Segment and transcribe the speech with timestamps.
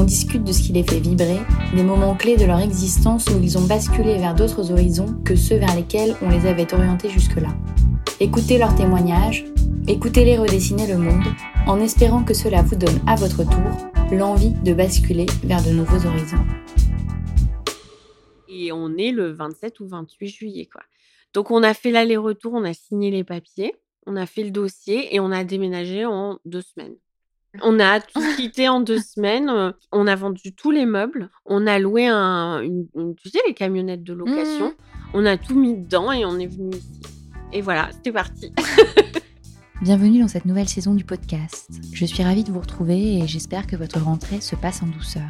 [0.00, 1.40] On discute de ce qui les fait vibrer,
[1.74, 5.56] des moments clés de leur existence où ils ont basculé vers d'autres horizons que ceux
[5.56, 7.50] vers lesquels on les avait orientés jusque-là.
[8.18, 9.44] Écoutez leurs témoignages,
[9.86, 11.26] écoutez-les redessiner le monde,
[11.66, 16.06] en espérant que cela vous donne à votre tour l'envie de basculer vers de nouveaux
[16.06, 16.46] horizons.
[18.48, 20.80] Et on est le 27 ou 28 juillet, quoi.
[21.34, 23.74] Donc on a fait l'aller-retour, on a signé les papiers,
[24.06, 26.96] on a fait le dossier et on a déménagé en deux semaines.
[27.62, 29.48] On a tout quitté en deux semaines.
[29.48, 31.30] euh, On a vendu tous les meubles.
[31.46, 34.66] On a loué un, une, une- tu sais, les camionnettes de location.
[34.68, 34.74] Mhm.
[35.14, 37.00] On a tout mis dedans et on est venu ici.
[37.52, 38.52] Et voilà, c'était parti.
[39.82, 41.70] Bienvenue dans cette nouvelle saison du podcast.
[41.92, 45.28] Je suis ravie de vous retrouver et j'espère que votre rentrée se passe en douceur.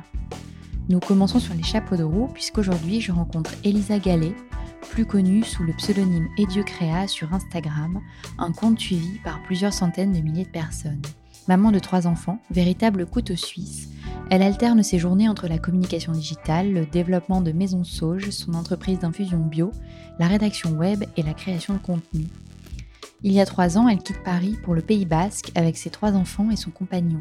[0.91, 4.35] Nous commençons sur les chapeaux de roue puisqu'aujourd'hui je rencontre Elisa Gallet,
[4.91, 8.01] plus connue sous le pseudonyme Edieu Créa sur Instagram,
[8.39, 11.01] un compte suivi par plusieurs centaines de milliers de personnes.
[11.51, 13.89] Maman de trois enfants, véritable couteau suisse,
[14.31, 19.01] elle alterne ses journées entre la communication digitale, le développement de Maison Sauge, son entreprise
[19.01, 19.73] d'infusion bio,
[20.21, 22.29] la rédaction web et la création de contenu.
[23.25, 26.13] Il y a trois ans, elle quitte Paris pour le Pays Basque avec ses trois
[26.13, 27.21] enfants et son compagnon.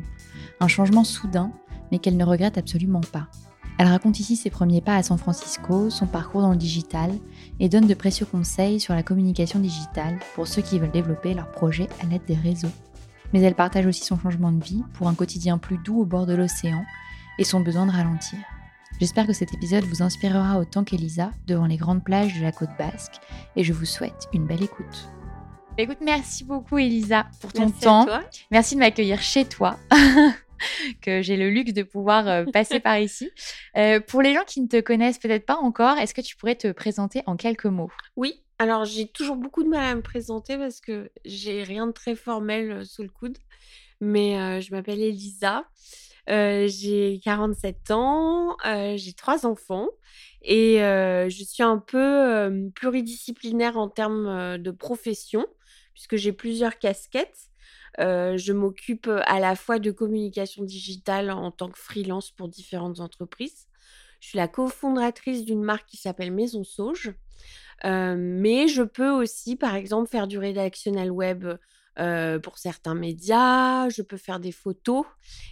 [0.59, 1.51] Un changement soudain,
[1.91, 3.29] mais qu'elle ne regrette absolument pas.
[3.79, 7.09] Elle raconte ici ses premiers pas à San Francisco, son parcours dans le digital
[7.59, 11.49] et donne de précieux conseils sur la communication digitale pour ceux qui veulent développer leur
[11.49, 12.69] projet à l'aide des réseaux.
[13.33, 16.25] Mais elle partage aussi son changement de vie pour un quotidien plus doux au bord
[16.25, 16.83] de l'océan
[17.37, 18.39] et son besoin de ralentir.
[18.99, 22.69] J'espère que cet épisode vous inspirera autant qu'Elisa devant les grandes plages de la côte
[22.77, 23.13] basque
[23.55, 25.09] et je vous souhaite une belle écoute.
[25.77, 28.05] Écoute, merci beaucoup Elisa pour ton Merci à temps.
[28.05, 28.21] toi.
[28.51, 29.77] Merci de m'accueillir chez toi,
[31.01, 33.31] que j'ai le luxe de pouvoir euh, passer par ici.
[33.77, 36.55] Euh, pour les gens qui ne te connaissent peut-être pas encore, est-ce que tu pourrais
[36.55, 37.91] te présenter en quelques mots?
[38.17, 41.93] Oui, alors j'ai toujours beaucoup de mal à me présenter parce que j'ai rien de
[41.93, 43.37] très formel euh, sous le coude.
[44.01, 45.65] Mais euh, je m'appelle Elisa,
[46.29, 48.57] euh, j'ai 47 ans,
[48.95, 49.89] j'ai trois enfants
[50.41, 55.45] et je suis un peu pluridisciplinaire en termes de profession
[55.93, 57.49] puisque j'ai plusieurs casquettes.
[57.97, 63.68] Je m'occupe à la fois de communication digitale en tant que freelance pour différentes entreprises.
[64.19, 67.13] Je suis la cofondatrice d'une marque qui s'appelle Maison Sauge.
[67.85, 71.45] Euh, mais je peux aussi, par exemple, faire du rédactionnel web
[71.97, 75.05] euh, pour certains médias, je peux faire des photos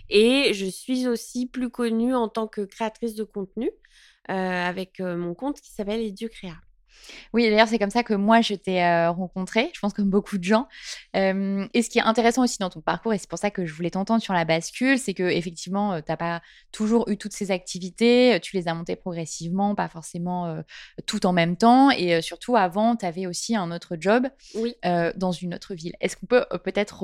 [0.09, 3.69] et je suis aussi plus connue en tant que créatrice de contenu
[4.29, 6.55] euh, avec mon compte qui s'appelle Edieu Créa.
[7.33, 10.37] Oui, d'ailleurs, c'est comme ça que moi, je t'ai euh, rencontré, je pense comme beaucoup
[10.37, 10.67] de gens.
[11.15, 13.65] Euh, et ce qui est intéressant aussi dans ton parcours, et c'est pour ça que
[13.65, 16.41] je voulais t'entendre sur la bascule, c'est que effectivement, euh, tu n'as pas
[16.71, 20.61] toujours eu toutes ces activités, tu les as montées progressivement, pas forcément
[21.05, 21.91] tout en même temps.
[21.91, 24.75] Et surtout, avant, tu avais aussi un autre job Oui.
[25.15, 25.93] dans une autre ville.
[26.01, 26.99] Est-ce qu'on peut peut-être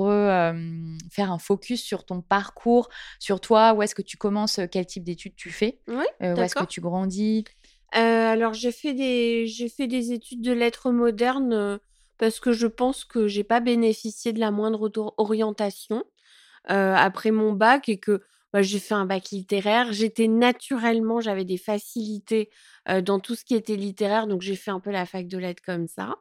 [1.10, 2.88] faire un focus sur ton parcours,
[3.18, 6.54] sur toi, où est-ce que tu commences, quel type d'études tu fais, Oui, où est-ce
[6.54, 7.44] que tu grandis?
[8.00, 11.80] Alors j'ai fait des études de lettres modernes, heu,
[12.18, 15.98] parce que je pense que j'ai pas bénéficié de la moindre orientation,
[16.70, 19.92] heu, après mon bac et que, bah, j'ai fait un bac littéraire.
[19.92, 22.50] J'étais naturellement j'avais des facilités,
[23.04, 25.62] dans tout ce qui était littéraire, donc j'ai fait un peu la fac de lettres
[25.64, 26.16] comme ça.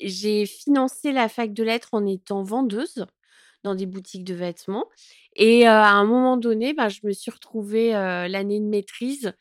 [0.00, 3.06] J'ai financé la fac de lettres en étant vendeuse
[3.64, 4.86] dans des boutiques de vêtements
[5.36, 9.32] et à un moment donné, bah, je me suis retrouvée, l'année de maîtrise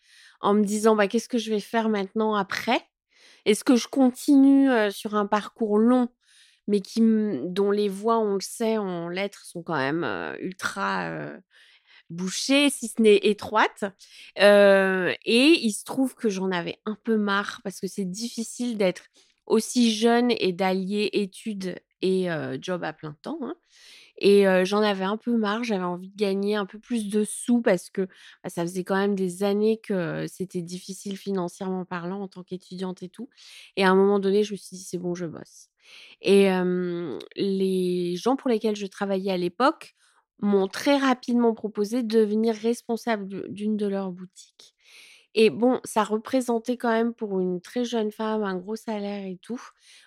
[0.42, 2.82] en me disant: «Bah, qu'est-ce que je vais faire maintenant après?
[3.46, 6.10] Est-ce que je continue, sur un parcours long,
[6.68, 7.02] mais qui
[7.46, 10.06] dont les voies, on le sait, en lettres sont quand même,
[10.42, 11.12] ultra,
[12.12, 13.86] bouchées, si ce n'est étroites?»
[14.38, 15.16] et
[15.62, 19.04] il se trouve que j'en avais un peu marre parce que c'est difficile d'être
[19.48, 22.28] aussi jeune et d'allier études et
[22.62, 23.56] job à plein temps, hein
[24.20, 27.62] et j'en avais un peu marre, j'avais envie de gagner un peu plus de sous
[27.62, 28.04] parce que,
[28.44, 33.04] bah, ça faisait quand même des années que c'était difficile financièrement parlant en tant qu'étudiante
[33.04, 33.30] et tout
[33.78, 35.70] et à un moment donné, je me suis dit: «C'est bon, je bosse»
[36.22, 36.50] et
[37.36, 39.96] les gens pour lesquels je travaillais à l'époque
[40.42, 44.76] m'ont très rapidement proposé de devenir responsable d'une de leurs boutiques
[45.36, 49.38] et bon, ça représentait quand même pour une très jeune femme un gros salaire et
[49.42, 49.62] tout.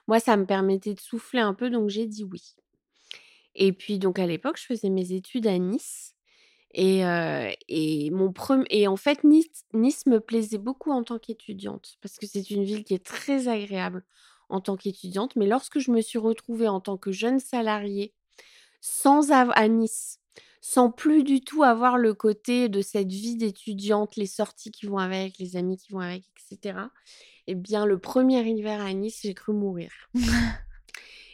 [0.08, 2.56] Moi, ça me permettait de souffler un peu donc j'ai dit oui.
[3.54, 6.14] Et puis donc à l'époque, je faisais mes études à Nice
[6.74, 7.02] et
[7.68, 8.32] et mon
[8.70, 12.64] et en fait Nice Nice me plaisait beaucoup en tant qu'étudiante parce que c'est une
[12.64, 14.04] ville qui est très agréable
[14.48, 15.36] en tant qu'étudiante.
[15.36, 18.14] Mais lorsque je me suis retrouvée en tant que jeune salariée
[18.80, 20.18] sans à Nice,
[20.60, 24.98] sans plus du tout avoir le côté de cette vie d'étudiante, les sorties qui vont
[24.98, 26.90] avec, les amis qui vont avec et cetera
[27.46, 29.90] et bien le premier hiver à Nice, j'ai cru mourir.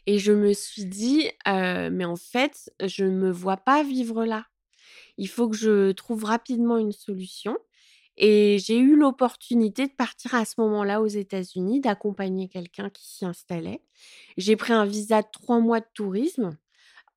[0.07, 4.25] Et je me suis dit: «Heu, mais en fait, je ne me vois pas vivre
[4.25, 4.47] là.
[5.19, 7.59] Il faut que je trouve rapidement une solution»
[8.19, 13.25] et j'ai eu l'opportunité de partir à ce moment-là aux États-Unis, d'accompagner quelqu'un qui s'y
[13.25, 13.83] installait.
[14.39, 16.59] J'ai pris un visa de 3 mois de tourisme,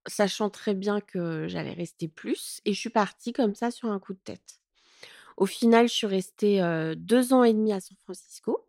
[0.07, 3.99] sachant très bien que j'allais rester plus et je suis partie comme ça sur un
[3.99, 4.59] coup de tête.
[5.37, 8.65] Au final, je suis restée, heu, 2 ans et demi à San Francisco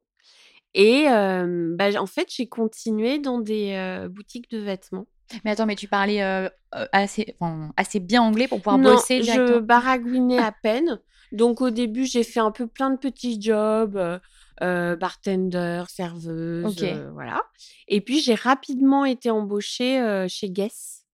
[0.74, 5.06] et bah, en fait, j'ai continué dans des, boutiques de vêtements.
[5.44, 6.20] Mais attends, mais tu parlais,
[6.92, 9.60] assez enfin, assez bien anglais pour pouvoir Non, bosser je directement?
[9.60, 11.00] baragouinais à peine.
[11.32, 13.98] Donc au début, j'ai fait un peu plein de petits jobs,
[14.60, 17.42] bartender, serveuse, voilà
[17.88, 21.06] et puis j'ai rapidement été embauchée, chez Guess,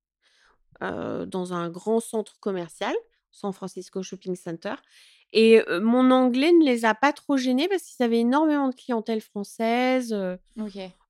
[0.81, 2.95] dans un grand centre commercial,
[3.31, 4.75] San Francisco Shopping Center
[5.33, 9.21] et mon anglais ne les a pas trop gênés parce qu'ils avaient énormément de clientèle
[9.21, 10.17] française,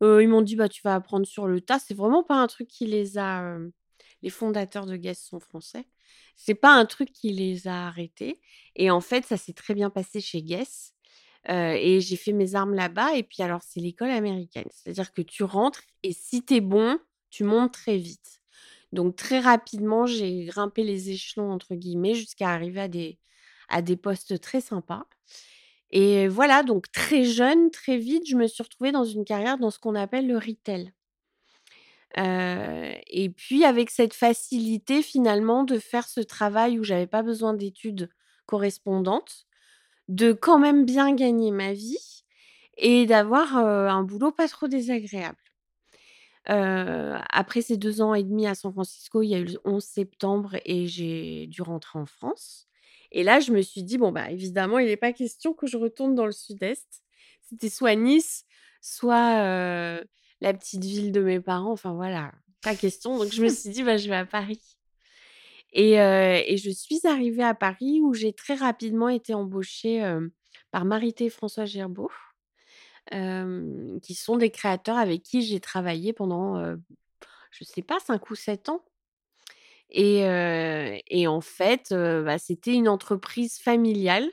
[0.01, 1.79] ils m'ont dit: «Bah, tu vas apprendre sur le tas».
[1.79, 3.59] C'est vraiment pas un truc qui les a,
[4.23, 5.87] les fondateurs de Guess sont français.
[6.37, 8.41] C'est pas un truc qui les a arrêtés
[8.77, 10.95] et en fait, ça s'est très bien passé chez Guess,
[11.49, 14.69] et j'ai fait mes armes là-bas et puis alors, c'est l'école américaine.
[14.71, 16.99] C'est-à-dire que tu rentres et si tu es bon,
[17.31, 18.41] tu montes très vite.
[18.93, 23.19] Donc très rapidement, j'ai grimpé «les échelons» entre guillemets jusqu'à arriver à des
[23.69, 25.07] à des postes très sympas
[25.91, 29.71] et voilà, donc très jeune, très vite, je me suis retrouvée dans une carrière dans
[29.71, 30.93] ce qu'on appelle le retail.
[32.17, 37.55] Heu et puis avec cette facilité finalement de faire ce travail où j'avais pas besoin
[37.55, 38.09] d'études
[38.47, 39.47] correspondantes,
[40.09, 42.25] de quand même bien gagner ma vie
[42.79, 45.39] et d'avoir, heu, un boulot pas trop désagréable.
[46.49, 49.61] Heu, après ces 2 ans et demi à San Francisco, il y a eu le
[49.65, 52.68] 11 septembre et j'ai dû rentrer en France
[53.11, 55.77] et là, je me suis dit: «Bon, bah, évidemment, il est pas question que je
[55.77, 57.03] retourne dans le sud-est».
[57.43, 58.45] C'était soit Nice,
[58.81, 60.03] soit,
[60.41, 63.19] la petite ville de mes parents, enfin voilà, pas question.
[63.19, 64.61] Donc je me suis dit: «Bah, je vais à Paris»
[65.73, 70.03] et je suis arrivée à Paris où j'ai très rapidement été embauchée,
[70.71, 72.11] par Marité et François Gerbaud,
[73.11, 76.75] hem, qui sont des créateurs avec qui j'ai travaillé pendant,
[77.51, 78.85] je sais pas 5 ou 7 ans
[79.91, 84.29] et en fait, bah, c'était une entreprise familiale,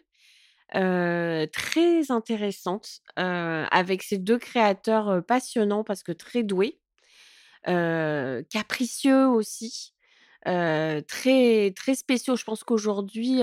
[0.71, 6.79] très intéressante, avec ces 2 créateurs, passionnants parce que très doués,
[7.65, 9.93] capricieux aussi,
[10.43, 12.35] très très spéciaux.
[12.35, 13.41] Je pense qu'aujourd'hui,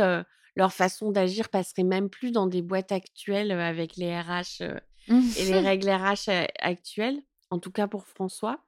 [0.54, 4.62] leur façon d'agir passerait même plus dans des boîtes actuelles, avec les RH,
[5.09, 6.28] et les règles RH
[6.59, 8.59] actuelles, en tout cas pour François.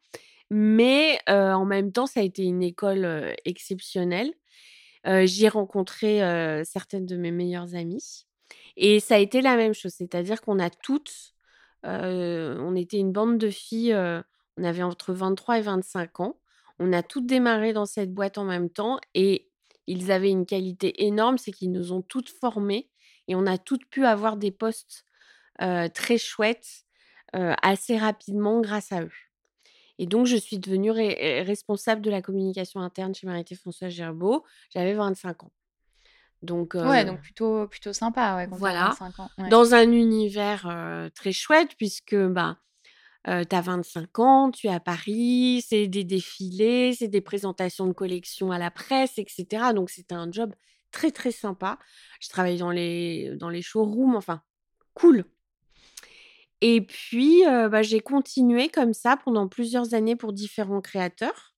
[0.51, 4.33] Mais en même temps, ça a été une école exceptionnelle.
[5.07, 6.19] J'y ai rencontré
[6.65, 8.27] certaines de mes meilleures amies.
[8.77, 11.35] Et ça a été la même chose, c'est-à-dire qu'on a toutes,
[11.85, 13.95] on était une bande de filles,
[14.57, 16.39] on avait entre 23 et 25 ans.
[16.81, 19.49] On a toutes démarré dans cette boîte en même temps et
[19.87, 22.91] ils avaient une qualité énorme, c'est qu'ils nous ont toutes formées
[23.29, 25.05] et on a toutes pu avoir des postes
[25.59, 26.85] très chouettes
[27.33, 29.24] assez rapidement grâce à eux.
[29.99, 34.45] Et donc, je suis devenue responsable de la communication interne chez Marité François Gerbeau.
[34.71, 35.53] J'avais 25 ans.
[36.43, 38.95] Donc, ouais, donc plutôt, plutôt sympa, ouais, voilà.
[39.01, 39.31] 25 ans.
[39.51, 40.69] Dans un univers
[41.15, 42.59] très chouette, puisque bah,
[43.25, 47.93] tu as 25 ans, tu es à Paris, c'est des défilés, c'est des présentations de
[47.93, 49.73] collections à la presse, etc.
[49.75, 50.55] Donc, c'était un job
[50.91, 51.79] très, très sympa.
[52.21, 54.43] Je travaillais dans les, dans les showrooms, enfin,
[54.93, 55.25] cool.
[56.67, 61.55] Et puis, bah, j'ai continué comme ça pendant plusieurs années pour différents créateurs.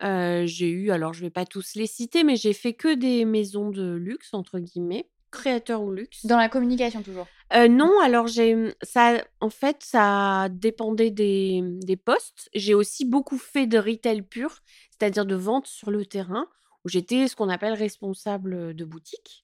[0.00, 3.68] j'ai eu, alors je vais pas tous les citer, mais j'ai fait que des maisons
[3.68, 6.24] de luxe, entre guillemets, créateurs ou luxe.
[6.24, 11.96] Dans la communication toujours Non, alors j'ai mmh, ça, en fait, ça dépendait des, des
[11.96, 12.48] postes.
[12.54, 16.46] J'ai aussi beaucoup fait de retail pur, c'est-à-dire de vente sur le terrain,
[16.86, 19.42] où j'étais ce qu'on appelle responsable de boutique.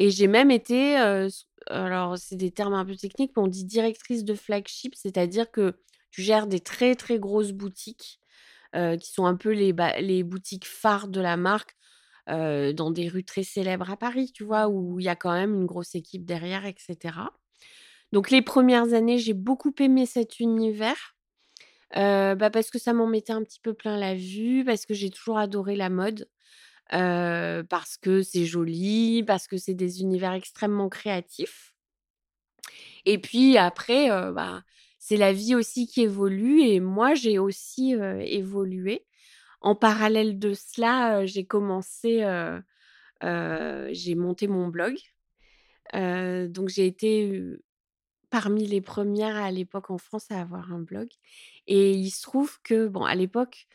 [0.00, 0.96] Et j'ai même été,
[1.66, 5.74] alors c'est des termes un peu techniques, mais on dit directrice de flagship, c'est-à-dire que
[6.12, 8.20] tu gères des très très grosses boutiques
[8.72, 11.76] qui sont un peu les, boutiques phares de la marque
[12.28, 15.54] dans des rues très célèbres à Paris, tu vois, où il y a quand même
[15.54, 17.16] une grosse équipe derrière, etc.
[18.12, 21.16] Donc les premières années, j'ai beaucoup aimé cet univers.
[21.92, 25.10] bah parce que ça m'en mettait un petit peu plein la vue, parce que j'ai
[25.10, 26.28] toujours adoré la mode
[26.90, 31.74] parce que c'est joli, parce que c'est des univers extrêmement créatifs.
[33.04, 34.62] Et puis après, bah,
[34.98, 39.06] c'est la vie aussi qui évolue et moi, j'ai aussi évolué.
[39.60, 42.24] En parallèle de cela, j'ai commencé,
[43.22, 44.96] j'ai monté mon blog.
[45.94, 47.42] donc j'ai été
[48.30, 51.08] parmi les premières à l'époque en France à avoir un blog.
[51.66, 53.66] Et il se trouve que, bon, à l'époque,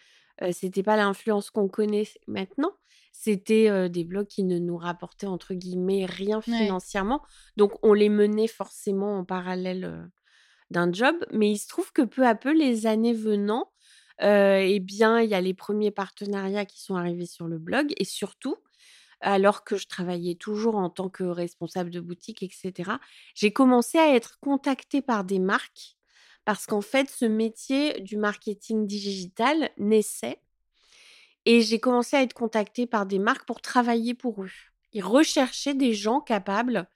[0.51, 2.71] c'était pas l'influence qu'on connaît maintenant,
[3.13, 7.21] c'était des blogs qui ne nous rapportaient entre guillemets rien financièrement.
[7.55, 10.09] Donc on les menait forcément en parallèle
[10.71, 11.15] d'un job.
[11.31, 13.71] Mais il se trouve que peu à peu, les années venant,
[14.19, 17.93] eh bien, il y a les premiers partenariats qui sont arrivés sur le blog.
[17.97, 18.57] Et surtout,
[19.21, 22.91] alors que je travaillais toujours en tant que responsable de boutique, etc.,
[23.35, 25.95] j'ai commencé à être contactée par des marques
[26.45, 30.41] parce qu'en fait, ce métier du marketing digital naissait
[31.45, 34.51] et j'ai commencé à être contactée par des marques pour travailler pour eux.
[34.93, 36.87] Ils recherchaient des gens capables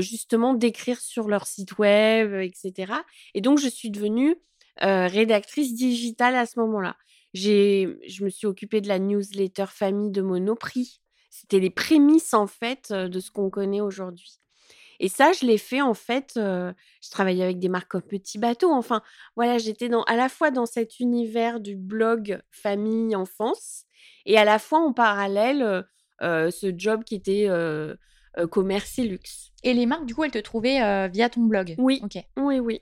[0.00, 2.92] justement d'écrire sur leur site web, etc.
[3.34, 4.36] Et donc, je suis devenue
[4.80, 6.96] rédactrice digitale à ce moment-là.
[7.34, 11.02] Je me suis occupée de la newsletter famille de Monoprix.
[11.28, 14.40] C'était les prémices, en fait, de ce qu'on connaît aujourd'hui.
[15.00, 16.32] Et ça, je l'ai fait en fait.
[16.36, 18.72] je travaillais avec des marques comme Petit Bateau.
[18.72, 19.02] Enfin,
[19.36, 23.84] voilà, j'étais dans, à la fois dans cet univers du blog famille enfance
[24.26, 25.86] et à la fois en parallèle
[26.20, 27.48] ce job qui était
[28.50, 29.52] commerce et luxe.
[29.64, 31.74] Et les marques, du coup, elles te trouvaient via ton blog?
[31.78, 32.00] Oui.
[32.02, 32.22] Ok.
[32.36, 32.80] Oui, oui.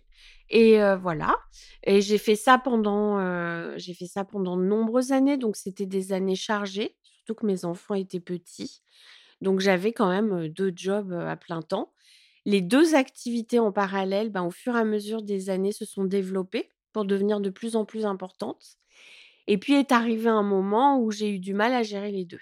[0.48, 1.36] Et voilà.
[1.84, 5.36] Et j'ai fait ça pendant, j'ai fait ça pendant de nombreuses années.
[5.36, 8.82] Donc c'était des années chargées, surtout que mes enfants étaient petits.
[9.42, 11.92] Donc j'avais quand même deux jobs à plein temps.
[12.46, 16.04] Les deux activités en parallèle, ben, au fur et à mesure des années, se sont
[16.04, 18.78] développées pour devenir de plus en plus importantes.
[19.48, 22.40] Et puis est arrivé un moment où j'ai eu du mal à gérer les deux.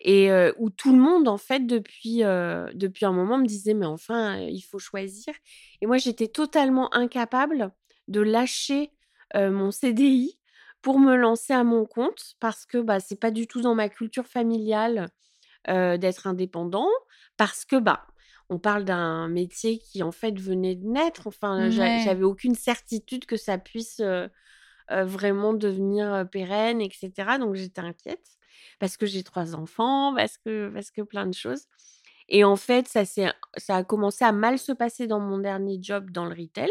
[0.00, 4.38] Et où tout le monde, en fait, depuis, depuis un moment, me disait, mais enfin,
[4.38, 5.34] il faut choisir.
[5.80, 7.70] Et moi, j'étais totalement incapable
[8.08, 8.92] de lâcher
[9.34, 10.38] mon CDI
[10.82, 13.88] pour me lancer à mon compte parce que bah, c'est pas du tout dans ma
[13.88, 15.10] culture familiale
[15.68, 16.88] d'être indépendant,
[17.36, 18.06] parce que bah,
[18.50, 21.26] on parle d'un métier qui en fait venait de naître.
[21.26, 24.02] Enfin, j'avais aucune certitude que ça puisse
[24.90, 27.38] vraiment devenir pérenne, etc.
[27.38, 28.26] Donc j'étais inquiète
[28.80, 31.62] parce que j'ai trois enfants, parce que parce que plein de choses.
[32.28, 36.10] Et en fait, ça ça a commencé à mal se passer dans mon dernier job
[36.10, 36.70] dans le retail.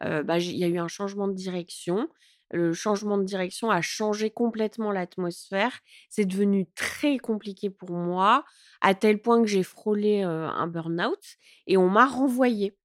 [0.00, 2.08] Bah, il y a eu un changement de direction.
[2.52, 5.80] Le changement de direction a changé complètement l'atmosphère.
[6.08, 8.44] C'est devenu très compliqué pour moi,
[8.80, 11.18] à tel point que j'ai frôlé un burn-out
[11.66, 12.76] et on m'a renvoyé.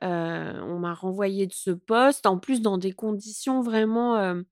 [0.00, 4.42] on m'a renvoyé de ce poste, en plus dans des conditions vraiment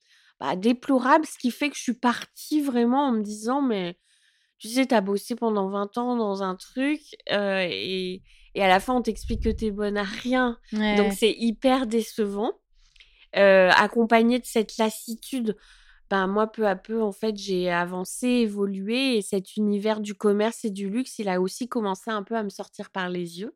[0.40, 3.96] bah, déplorables, ce qui fait que je suis partie vraiment en me disant, mais
[4.58, 8.22] tu sais, tu as bossé pendant 20 ans dans un truc et,
[8.54, 10.58] et, à la fin, on t'explique que tu es bonne à rien.
[10.72, 12.52] Donc, c'est hyper décevant.
[13.34, 15.56] Accompagné de cette lassitude,
[16.10, 20.64] ben, moi, peu à peu, en fait, j'ai avancé, évolué et cet univers du commerce
[20.64, 23.54] et du luxe, il a aussi commencé un peu à me sortir par les yeux.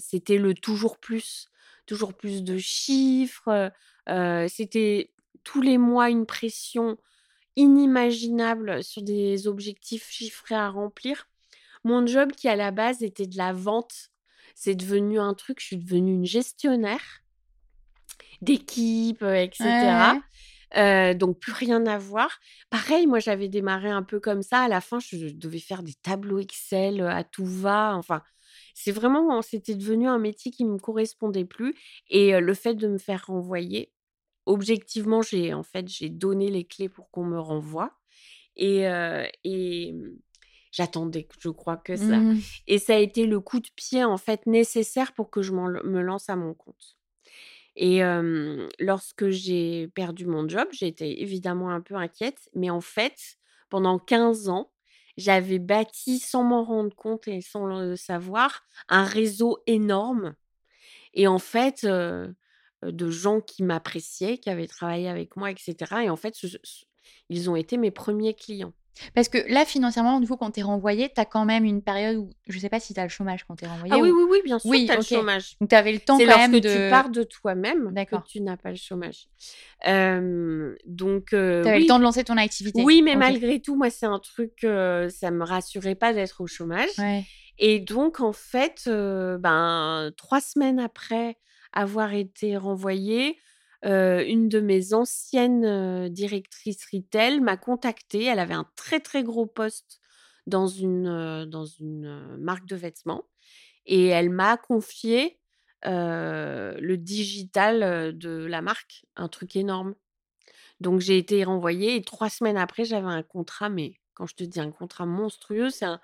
[0.00, 1.48] C'était le toujours plus,
[1.86, 3.70] toujours plus de chiffres.
[4.48, 5.12] C'était
[5.44, 6.98] tous les mois une pression
[7.54, 11.28] inimaginable sur des objectifs chiffrés à remplir.
[11.84, 14.10] Mon job qui à la base était de la vente,
[14.56, 17.22] c'est devenu un truc, je suis devenue une gestionnaire
[18.42, 20.14] d'équipe, etc.
[21.14, 22.38] donc plus rien à voir.
[22.70, 24.62] Pareil, moi j'avais démarré un peu comme ça.
[24.62, 27.94] À la fin, je devais faire des tableaux Excel à tout va.
[27.96, 28.22] Enfin,
[28.74, 31.74] c'est vraiment, c'était devenu un métier qui me correspondait plus.
[32.08, 33.92] Et le fait de me faire renvoyer,
[34.44, 37.92] objectivement, j'ai en fait j'ai donné les clés pour qu'on me renvoie.
[38.56, 38.82] Et,
[39.44, 40.18] et mmh,
[40.72, 42.18] j'attendais, je crois que ça.
[42.18, 42.40] Mmh.
[42.66, 46.00] Et ça a été le coup de pied en fait nécessaire pour que je me
[46.00, 46.95] lance à mon compte.
[47.76, 48.00] Et
[48.78, 53.36] lorsque j'ai perdu mon job, j'ai été évidemment un peu inquiète, mais en fait,
[53.68, 54.72] pendant 15 ans,
[55.18, 60.34] j'avais bâti sans m'en rendre compte et sans le savoir un réseau énorme.
[61.14, 65.74] Et en fait, de gens qui m'appréciaient, qui avaient travaillé avec moi, etc.
[66.04, 66.34] Et en fait,
[67.28, 68.72] ils ont été mes premiers clients.
[69.14, 71.82] Parce que là, financièrement, du coup, quand tu es renvoyé, tu as quand même une
[71.82, 73.92] période où je sais pas si tu as le chômage quand tu es renvoyé.
[73.94, 75.56] Ah oui, oui, oui, bien sûr, tu as le chômage.
[75.60, 76.60] Donc, tu avais le temps quand même de.
[76.60, 79.28] tu pars de toi-même que tu n'as pas le chômage.
[79.84, 81.26] donc.
[81.30, 82.82] tu avais le temps de lancer ton activité.
[82.82, 86.90] Oui, mais malgré tout, moi, c'est un truc, ça me rassurait pas d'être au chômage.
[87.58, 91.38] Et donc, en fait, ben, trois semaines après
[91.72, 93.38] avoir été renvoyée,
[93.82, 98.24] une de mes anciennes directrices retail m'a contactée.
[98.24, 100.00] Elle avait un très très gros poste
[100.46, 103.24] dans une, dans une marque de vêtements
[103.84, 105.38] et elle m'a confié
[105.84, 109.94] le digital de la marque, un truc énorme.
[110.80, 114.44] Donc j'ai été renvoyée et trois semaines après j'avais un contrat, mais quand je te
[114.44, 116.00] dis un contrat monstrueux, c'est un,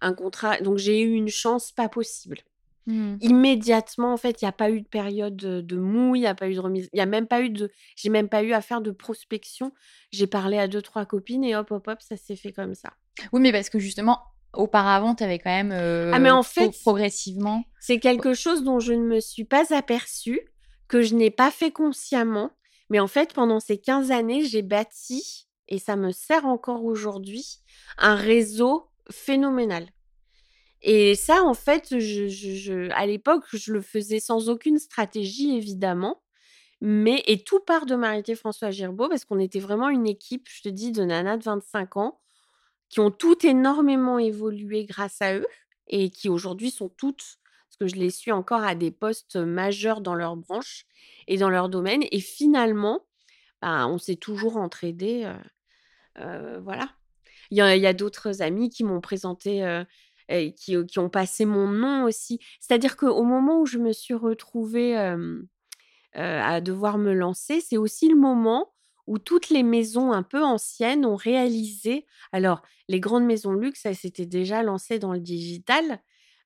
[0.00, 0.60] un contrat.
[0.60, 2.38] Donc j'ai eu une chance pas possible.
[2.86, 3.16] Mmh.
[3.20, 6.34] Immédiatement, en fait, il n'y a pas eu de période de mou, il n'y a
[6.34, 8.52] pas eu de remise, il y a même pas eu de, j'ai même pas eu
[8.52, 9.72] à faire de prospection.
[10.10, 12.92] J'ai parlé à deux trois copines et hop hop hop, ça s'est fait comme ça.
[13.32, 14.20] Oui, mais parce que justement,
[14.54, 17.64] auparavant, tu avais quand même ah mais en fait, progressivement.
[17.80, 20.40] C'est quelque chose dont je ne me suis pas aperçue,
[20.88, 22.50] que je n'ai pas fait consciemment,
[22.90, 27.60] mais en fait, pendant ces 15 années, j'ai bâti et ça me sert encore aujourd'hui
[27.96, 29.86] un réseau phénoménal.
[30.82, 36.22] Et ça, en fait, à l'époque, je le faisais sans aucune stratégie, évidemment.
[36.80, 40.62] Mais, et tout part de Marité François Girbeau, parce qu'on était vraiment une équipe, je
[40.62, 42.20] te dis, de nanas de 25 ans,
[42.88, 45.46] qui ont toutes énormément évolué grâce à eux,
[45.88, 47.38] et qui aujourd'hui sont toutes,
[47.68, 50.86] parce que je les suis encore à des postes majeurs dans leur branche
[51.26, 52.04] et dans leur domaine.
[52.12, 53.04] Et finalement,
[53.60, 55.24] bah, on s'est toujours entraidés.
[55.24, 55.36] Euh,
[56.20, 56.88] euh, voilà.
[57.50, 59.84] Il y a, a d'autres amis qui m'ont présenté euh,
[60.56, 62.40] qui, ont passé mon nom aussi.
[62.60, 64.96] C'est-à-dire qu'au moment où je me suis retrouvée
[66.14, 68.72] à devoir me lancer, c'est aussi le moment
[69.06, 72.06] où toutes les maisons un peu anciennes ont réalisé.
[72.32, 76.00] Alors, les grandes maisons luxe, elles s'étaient déjà lancées dans le digital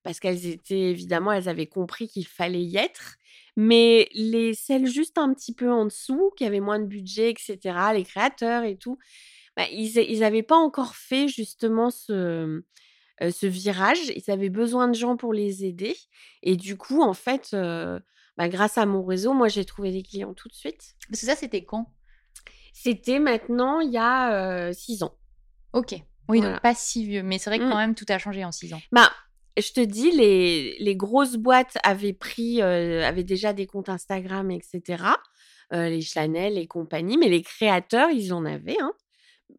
[0.05, 3.17] parce qu'elles étaient évidemment, elles avaient compris qu'il fallait y être.
[3.57, 7.59] Mais les celles juste un petit peu en dessous, qui avaient moins de budget, etc.,
[7.95, 8.99] les créateurs et tout,
[9.57, 12.63] bah, ils n'avaient pas encore fait justement ce,
[13.21, 13.99] ce virage.
[14.15, 15.97] Ils avaient besoin de gens pour les aider.
[16.43, 17.57] Et du coup, en fait,
[18.37, 20.95] bah, grâce à mon réseau, moi, j'ai trouvé des clients tout de suite.
[21.09, 21.93] Parce que ça, c'était quand?
[22.73, 25.17] C'était maintenant, il y a six ans.
[25.73, 25.95] Ok.
[26.29, 27.23] Oui, donc pas si vieux.
[27.23, 27.79] Mais c'est vrai que quand mmh.
[27.79, 28.81] même, tout a changé en six ans.
[28.93, 29.13] Bah,
[29.57, 35.05] je te dis, les, les grosses boîtes avaient pris, avaient déjà des comptes Instagram, etc.
[35.71, 37.17] les Chanel et compagnie.
[37.17, 38.81] Mais les créateurs, ils en avaient.
[38.81, 38.93] Hein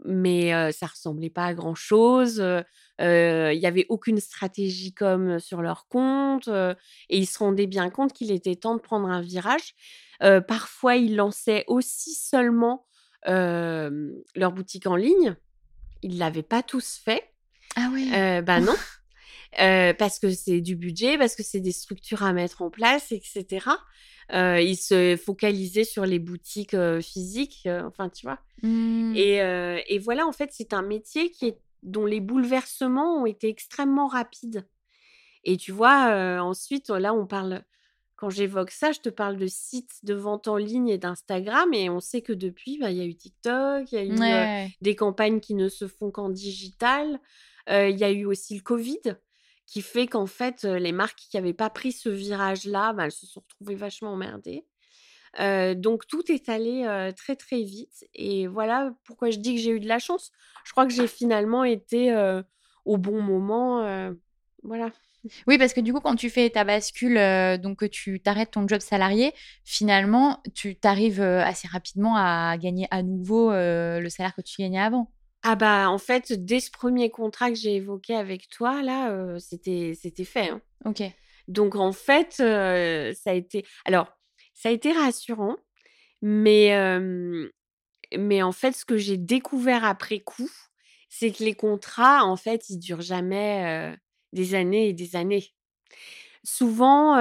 [0.04, 2.43] mais ça ressemblait pas à grand chose.
[3.00, 8.13] Il n'y avait aucune stratégie comme sur leur compte et ils se rendaient bien compte
[8.13, 9.76] qu'il était temps de prendre un virage.
[10.48, 12.86] parfois, ils lançaient aussi seulement
[13.26, 15.36] leur boutique en ligne.
[16.04, 17.24] Ils l'avaient pas tous fait.
[17.76, 18.10] Ah oui.
[18.43, 18.76] bah non.
[19.98, 23.65] parce que c'est du budget, parce que c'est des structures à mettre en place, etc.
[24.33, 28.39] Euh, ils se focalisaient sur les boutiques physiques, enfin, tu vois?
[28.63, 29.15] Mmh.
[29.15, 29.35] Et,
[29.88, 34.07] et, voilà, en fait, c'est un métier qui est, dont les bouleversements ont été extrêmement
[34.07, 34.65] rapides.
[35.43, 37.63] Et tu vois, ensuite, là, on parle
[38.15, 41.89] quand j'évoque ça, je te parle de sites de vente en ligne et d'Instagram et
[41.89, 44.71] on sait que depuis, bah, il y a eu TikTok, il y a eu, Ouais.
[44.81, 47.19] des campagnes qui ne se font qu'en digital.
[47.67, 49.17] Il y a eu aussi le covid
[49.65, 53.25] qui fait qu'en fait, les marques qui n'avaient pas pris ce virage-là, bah, elles se
[53.25, 54.65] sont retrouvées vachement emmerdées.
[55.38, 59.80] Donc tout est allé, très, très vite et voilà pourquoi je dis que j'ai eu
[59.82, 60.32] de la chance.
[60.63, 62.15] Je crois que j'ai finalement été,
[62.86, 64.13] au bon moment,
[64.63, 64.91] voilà.
[65.47, 67.19] Oui, parce que du coup, quand tu fais ta bascule,
[67.60, 72.88] donc que tu t'arrêtes ton job salarié, finalement, tu t'arrives arrives, assez rapidement à gagner
[72.91, 75.12] à nouveau, le salaire que tu gagnais avant?
[75.47, 79.93] Ah bah, en fait, dès ce premier contrat que j'ai évoqué avec toi là, c'était
[79.93, 80.62] c'était fait, hein.
[80.86, 81.03] OK.
[81.47, 84.08] Donc en fait, ça a été alors,
[84.55, 85.55] ça a été rassurant,
[86.21, 86.73] mais
[88.17, 90.49] mais en fait, ce que j'ai découvert après coup,
[91.10, 93.95] c'est que les contrats, en fait, ils durent jamais,
[94.34, 95.53] des années et des années.
[96.43, 97.17] Souvent,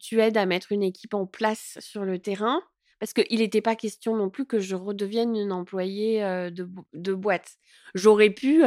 [0.00, 2.62] tu aides à mettre une équipe en place sur le terrain,
[2.98, 7.12] parce qu'il n'était pas question non plus que je redevienne une employée, de bo de
[7.14, 7.56] boîte.
[7.94, 8.62] J'aurais pu,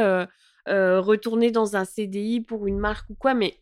[0.66, 3.56] retourner dans un CDI pour une marque ou quoi, mais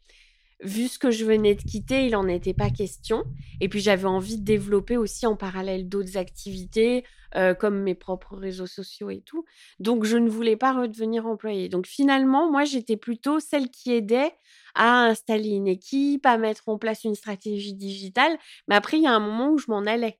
[0.63, 3.25] vu ce que je venais de quitter, il en était pas question
[3.61, 7.05] et puis j'avais envie de développer aussi en parallèle d'autres activités,
[7.59, 9.45] comme mes propres réseaux sociaux et tout.
[9.79, 11.69] Donc je ne voulais pas redevenir employée.
[11.69, 14.33] Donc finalement, moi, j'étais plutôt celle qui aidait
[14.75, 18.37] à installer une équipe, à mettre en place une stratégie digitale,
[18.69, 20.19] mais après il y a un moment où je m'en allais.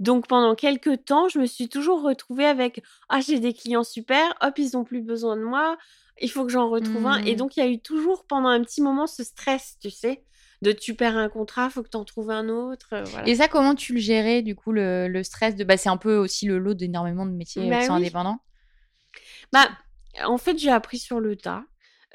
[0.00, 4.34] Donc pendant quelques temps, je me suis toujours retrouvée avec: «Ah j'ai des clients super,
[4.42, 5.76] hop, ils ont plus besoin de moi,
[6.20, 7.36] il faut que j'en retrouve un» et Mmh.
[7.36, 10.24] donc il y a eu toujours pendant un petit moment ce stress, tu sais?
[10.62, 13.30] De tu perds un contrat, faut que tu en trouves un autre, voilà.
[13.30, 15.96] Et ça, comment tu le gérais, du coup, le le stress de bah, c'est un
[15.96, 17.94] peu aussi le lot d'énormément de métiers, qui Bah sont oui.
[17.94, 18.38] indépendants?
[19.52, 19.68] Bah,
[20.24, 21.64] en fait, j'ai appris sur le tas.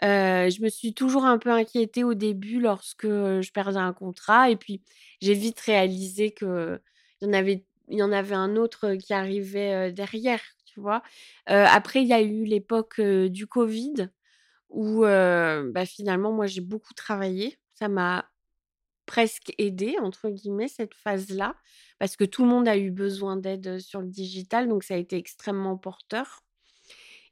[0.01, 4.55] Je me suis toujours un peu inquiétée au début lorsque, je perdais un contrat et
[4.57, 4.83] puis
[5.21, 6.31] j'ai vite réalisé
[7.23, 11.03] il y en avait un autre, qui arrivait, derrière, tu vois?
[11.45, 14.09] Après il y a eu l'époque, du covid
[14.69, 17.57] où, bah, finalement moi j'ai beaucoup travaillé.
[17.73, 18.29] Ça m'a
[19.05, 21.55] presque «aidée» entre guillemets cette phase-là,
[21.99, 24.97] parce que tout le monde a eu besoin d'aide, sur le digital, donc ça a
[24.97, 26.43] été extrêmement porteur.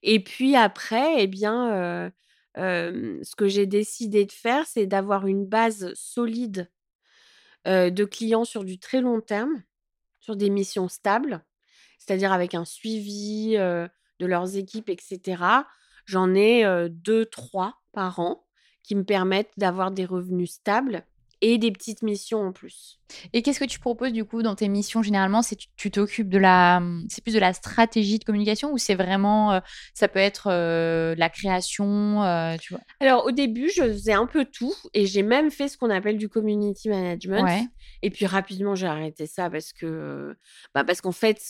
[0.04, 2.12] Et puis après, eh bien,
[2.56, 6.70] ce que j'ai décidé de faire, c'est d'avoir une base solide,
[7.66, 9.64] de clients sur du très long terme,
[10.22, 11.44] sur des missions stables,
[12.00, 15.68] c'est-à-dire avec un suivi, de leurs équipes et cetera.
[16.06, 18.46] J'en ai, heu, 2-3 par an
[18.84, 21.06] qui me permettent d'avoir des revenus stables
[21.42, 23.00] et des petites missions en plus.
[23.34, 25.42] Et qu'est-ce que tu proposes, du coup, dans tes missions généralement?
[25.42, 29.54] C'est tu t'occupes de la, c'est plus de la stratégie de communication ou c'est vraiment,
[29.56, 29.62] heu,
[29.94, 32.82] ça peut être, heu, la création, heu, tu vois?
[33.00, 36.18] Alors au début, je faisais un peu tout et j'ai même fait ce qu'on appelle
[36.18, 37.68] du community management Ouais.
[38.04, 40.36] et puis rapidement j'ai arrêté ça parce que,
[40.76, 41.42] bah, parce qu'en fait,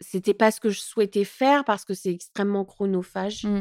[0.00, 3.60] c'était pas ce que je souhaitais faire parce que c'est extrêmement chronophage, Mmh.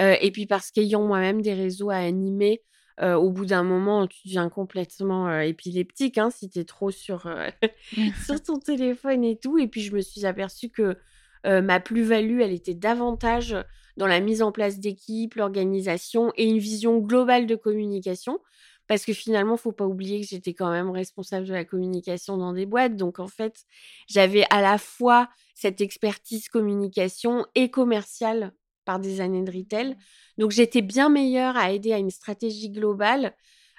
[0.00, 2.62] heu et puis parce qu'ayant moi-même des réseaux à animer,
[3.00, 7.28] au bout d'un moment, tu deviens complètement, épileptique, hein, si tu es trop sur,
[8.26, 10.96] sur ton téléphone et tout et puis je me suis aperçue que,
[11.44, 13.56] ma plus-value, elle était davantage
[13.96, 18.38] dans la mise en place d'équipes, l'organisation et une vision globale de communication.
[18.86, 22.52] Parce que finalement, faut pas oublier que j'étais quand même responsable de la communication dans
[22.52, 22.96] des boîtes.
[22.96, 23.64] Donc en fait,
[24.08, 28.52] j'avais à la fois cette expertise communication et commerciale
[28.90, 29.96] par des années de retail.
[30.38, 33.34] Donc j'étais bien meilleure à aider à une stratégie globale,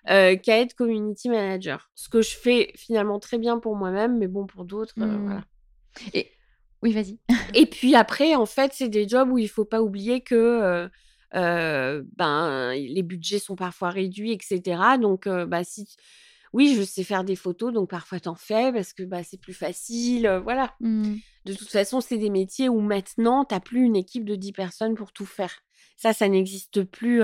[0.09, 1.91] heu, qu'à être community manager.
[1.95, 5.23] Ce que je fais finalement très bien pour moi-même, mais bon pour d'autres, heu, Mmh.
[5.25, 5.43] voilà.
[6.13, 6.31] Et
[6.81, 7.19] oui, vas-y.
[7.55, 10.89] Et puis après, en fait, c'est des jobs où il faut pas oublier que,
[11.35, 14.97] heu, ben, les budgets sont parfois réduits et cetera.
[14.97, 15.85] Donc bah, si
[16.53, 19.39] oui, je sais faire des photos, donc parfois tu en fais parce que, bah, c'est
[19.39, 20.75] plus facile, voilà.
[20.79, 21.15] Mmh.
[21.45, 24.51] De toute façon, c'est des métiers où maintenant, tu as plus une équipe de 10
[24.51, 25.63] personnes pour tout faire.
[25.97, 27.23] Ça, ça n'existe plus,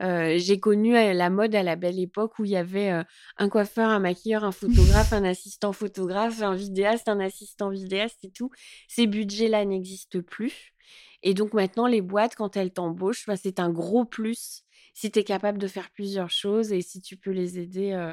[0.00, 2.90] j'ai connu, la mode à la belle époque où il y avait,
[3.38, 8.30] un coiffeur, un maquilleur, un photographe, un assistant photographe, un vidéaste, un assistant vidéaste et
[8.30, 8.50] tout.
[8.88, 10.74] Ces budgets-là n'existent plus
[11.22, 14.64] et donc maintenant, les boîtes, quand elles t'embauchent, bah, c'est un gros plus
[15.00, 18.12] si tu es capable de faire plusieurs choses et si tu peux les aider,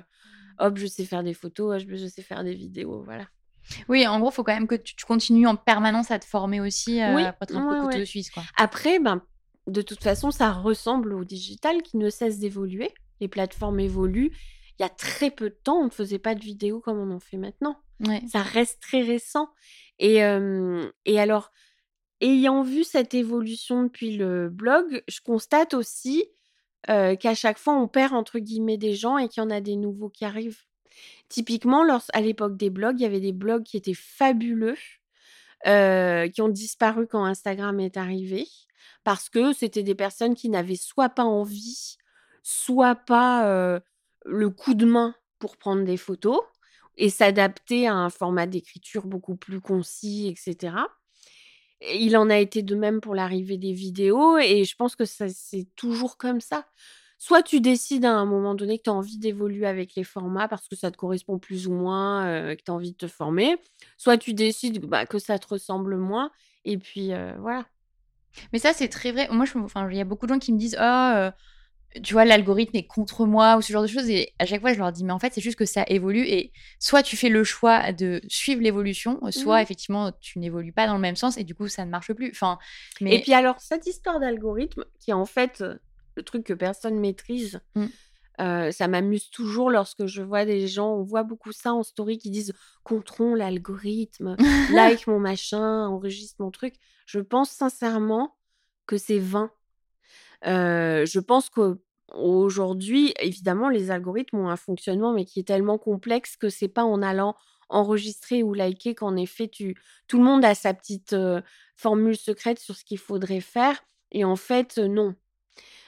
[0.57, 3.27] hop, je sais faire des photos, hop, je sais faire des vidéos, voilà.
[3.89, 6.61] Oui, en gros, faut quand même que tu tu continues en permanence à te former
[6.61, 8.05] aussi, heu, Oui, pour être un peu ouais, couteau ouais.
[8.05, 8.43] suisse, quoi.
[8.55, 9.21] Après, ben,
[9.67, 12.93] de toute façon, ça ressemble au digital qui ne cesse d'évoluer.
[13.19, 14.31] Les plateformes évoluent.
[14.79, 17.13] Il y a très peu de temps, on ne faisait pas de vidéos comme on
[17.13, 17.75] en fait maintenant.
[17.99, 18.21] Ouais.
[18.31, 19.49] Ça reste très récent
[19.99, 20.19] et
[21.05, 21.51] et alors,
[22.21, 26.23] ayant vu cette évolution depuis le blog, je constate aussi,
[26.89, 29.61] heu, qu'à chaque fois, on perd entre guillemets «des gens» et qu'il y en a
[29.61, 30.61] des nouveaux qui arrivent.
[31.29, 34.77] Typiquement, à l'époque des blogs, il y avait des blogs qui étaient fabuleux,
[35.67, 38.47] euh, qui ont disparu quand Instagram est arrivé,
[39.03, 41.97] parce que c'était des personnes qui n'avaient soit pas envie,
[42.43, 43.79] soit pas euh,
[44.25, 46.39] le coup de main pour prendre des photos
[46.97, 50.73] et s'adapter à un format d'écriture beaucoup plus concis, etc.
[51.81, 55.67] il en a été de même pour l'arrivée des vidéos et je pense que c'est
[55.75, 56.65] toujours comme ça.
[57.19, 60.47] Soit tu décides à un moment donné que tu as envie d'évoluer avec les formats
[60.47, 63.07] parce que ça te correspond plus ou moins, euh, que tu as envie de te
[63.07, 63.57] former.
[63.97, 66.31] Soit tu décides bah, que ça te ressemble moins.
[66.63, 67.65] Et puis euh, voilà.
[68.53, 69.27] Mais ça, c'est très vrai.
[69.31, 69.45] Moi,
[69.89, 71.29] il y a beaucoup de gens qui me disent oh,
[72.03, 74.09] tu vois, l'algorithme est contre moi ou ce genre de choses.
[74.09, 76.25] Et à chaque fois, je leur dis, mais en fait, c'est juste que ça évolue.
[76.27, 79.63] Et soit tu fais le choix de suivre l'évolution, soit mmh.
[79.63, 82.29] effectivement, tu n'évolues pas dans le même sens et du coup, ça ne marche plus.
[82.31, 82.57] Enfin,
[83.01, 83.15] mais...
[83.15, 85.63] Et puis alors, cette histoire d'algorithme, qui est en fait
[86.15, 88.71] le truc que personne maîtrise, mmh.
[88.71, 92.29] ça m'amuse toujours lorsque je vois des gens, on voit beaucoup ça en story qui
[92.29, 94.35] disent contrôle l'algorithme,
[94.73, 96.75] like mon machin, enregistre mon truc.
[97.05, 98.35] Je pense sincèrement
[98.85, 99.51] que c'est vain.
[100.43, 101.79] je pense que
[102.13, 106.83] Aujourd'hui, évidemment, les algorithmes ont un fonctionnement, mais qui est tellement complexe que c'est pas
[106.83, 107.35] en allant
[107.69, 111.15] enregistrer ou liker qu'en effet, tout le monde a sa petite
[111.75, 113.83] formule secrète sur ce qu'il faudrait faire.
[114.11, 115.15] Et en fait, non.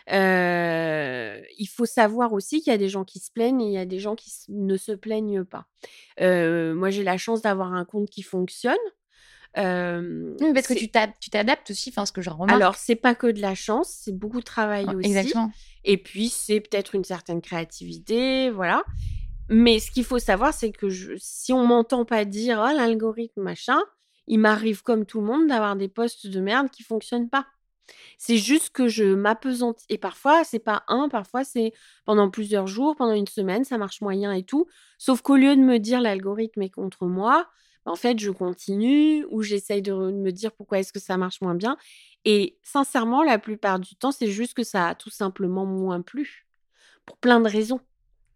[0.07, 3.77] il faut savoir aussi qu'il y a des gens qui se plaignent et il y
[3.77, 5.67] a des gens qui ne se plaignent pas.
[6.19, 8.75] moi, j'ai la chance d'avoir un compte qui fonctionne.
[9.57, 10.89] Oui, parce que tu
[11.29, 12.51] t'adaptes aussi, enfin, ce que je remarque.
[12.51, 15.07] Alors, c'est pas que de la chance, c'est beaucoup de travail aussi.
[15.07, 15.51] Exactement.
[15.83, 18.83] Et puis, c'est peut-être une certaine créativité, voilà.
[19.49, 23.79] Mais ce qu'il faut savoir, c'est que si on m'entend pas dire oh, l'algorithme, machin,
[24.27, 27.47] il m'arrive comme tout le monde d'avoir des postes de merde qui fonctionnent pas.
[28.19, 29.85] C'est juste que je m'apesantis.
[29.89, 31.73] Et parfois, c'est pas un, parfois c'est
[32.05, 34.67] pendant plusieurs jours, pendant une semaine, ça marche moyen et tout.
[34.99, 37.47] Sauf qu'au lieu de me dire l'algorithme est contre moi,
[37.89, 41.55] en fait, je continue ou j'essaye de me dire pourquoi est-ce que ça marche moins
[41.55, 41.75] bien.
[42.23, 46.45] Et sincèrement, la plupart du temps, c'est juste que ça a tout simplement moins plu.
[47.07, 47.79] Pour plein de raisons.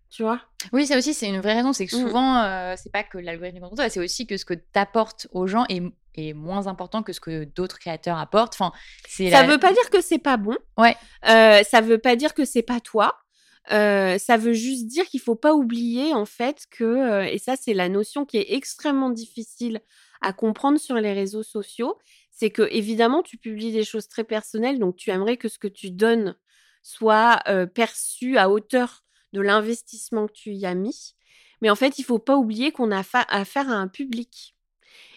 [0.09, 0.41] Tu vois?
[0.71, 1.71] Oui, ça aussi, c'est une vraie raison.
[1.71, 1.99] C'est que mmh.
[1.99, 5.65] souvent, c'est pas que l'algorithme est c'est aussi que ce que tu apportes aux gens
[5.69, 5.83] est,
[6.15, 8.55] est, moins important que ce que d'autres créateurs apportent.
[8.55, 8.71] Enfin,
[9.07, 10.57] ça veut pas dire que c'est pas bon.
[10.77, 10.95] Ouais.
[11.23, 13.22] ça veut pas dire que c'est pas toi.
[13.69, 17.89] Ça veut juste dire qu'il faut pas oublier en fait que, et ça c'est la
[17.89, 19.81] notion qui est extrêmement difficile
[20.21, 21.97] à comprendre sur les réseaux sociaux,
[22.31, 25.67] c'est que évidemment tu publies des choses très personnelles, donc tu aimerais que ce que
[25.67, 26.35] tu donnes
[26.81, 27.41] soit
[27.73, 31.15] perçu à hauteur de l'investissement que tu y as mis.
[31.61, 34.55] Mais en fait, il faut pas oublier qu'on a affaire à un public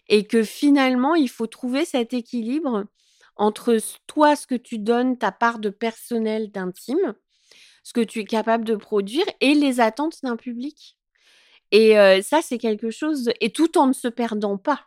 [0.08, 2.84] et que finalement, il faut trouver cet équilibre
[3.34, 7.14] entre toi, ce que tu donnes, ta part de personnel, d'intime,
[7.86, 10.96] ce que tu es capable de produire et les attentes d'un public.
[11.70, 14.86] Et ça, c'est quelque chose, et tout en ne se perdant pas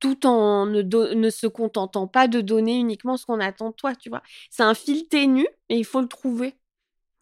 [0.00, 4.10] tout en ne, se contentant pas de donner uniquement ce qu'on attend de toi, tu
[4.10, 4.22] vois.
[4.50, 6.56] C'est un fil ténu et il faut le trouver.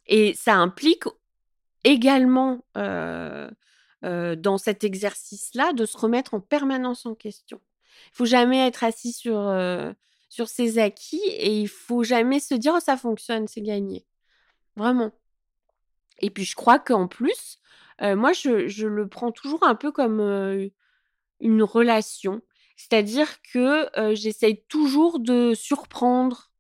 [0.07, 1.05] Et ça implique
[1.85, 7.61] également dans cet exercice-là de se remettre en permanence en question.
[8.07, 9.55] Il faut jamais être assis sur,
[10.31, 14.07] sur ses acquis et il faut jamais se dire oh, ça fonctionne, c'est gagné.
[14.77, 15.13] Vraiment.
[16.21, 17.59] Et puis je crois qu'en plus,
[18.01, 20.21] moi je, je, le prends toujours un peu comme
[21.41, 22.41] une relation.
[22.77, 26.51] C'est-à-dire que j'essaye toujours de surprendre,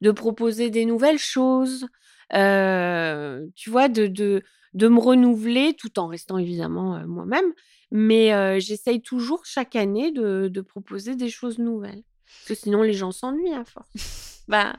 [0.00, 1.86] de proposer des nouvelles choses,
[2.30, 4.42] tu vois, de, de,
[4.74, 7.52] de, me renouveler tout en restant évidemment moi-même.
[7.90, 12.02] Mais j'essaye toujours chaque année de, de, proposer des choses nouvelles.
[12.24, 14.44] Parce que sinon, les gens s'ennuient à force.
[14.48, 14.76] bah,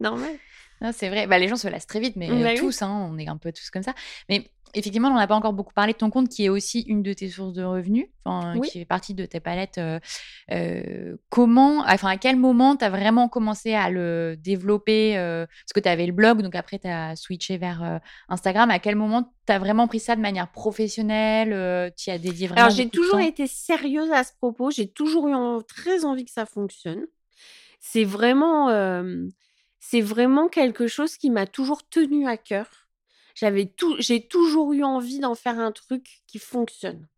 [0.00, 0.38] normal.
[0.92, 1.26] C'est vrai.
[1.26, 3.52] Bah, les gens se lassent très vite, mais bah tous, hein, on est un peu
[3.52, 3.94] tous comme ça.
[4.28, 7.02] Mais effectivement, on n'a pas encore beaucoup parlé de ton compte qui est aussi une
[7.02, 8.06] de tes sources de revenus,
[8.64, 9.78] qui fait partie de tes palettes.
[9.78, 10.00] Euh,
[10.50, 15.72] euh, comment, enfin, à quel moment tu as vraiment commencé à le développer euh, Parce
[15.74, 18.70] que tu avais le blog, donc après tu as switché vers Instagram.
[18.70, 22.66] À quel moment tu as vraiment pris ça de manière professionnelle Tu as dédié vraiment
[22.66, 24.70] Alors, j'ai toujours été sérieuse à ce propos.
[24.70, 25.34] J'ai toujours eu
[25.66, 27.06] très envie que ça fonctionne.
[27.80, 28.68] C'est vraiment,
[29.86, 32.84] c'est vraiment quelque chose qui m'a toujours tenu à cœur
[33.34, 37.08] j'avais tout, j'ai toujours eu envie d'en faire un truc qui fonctionne.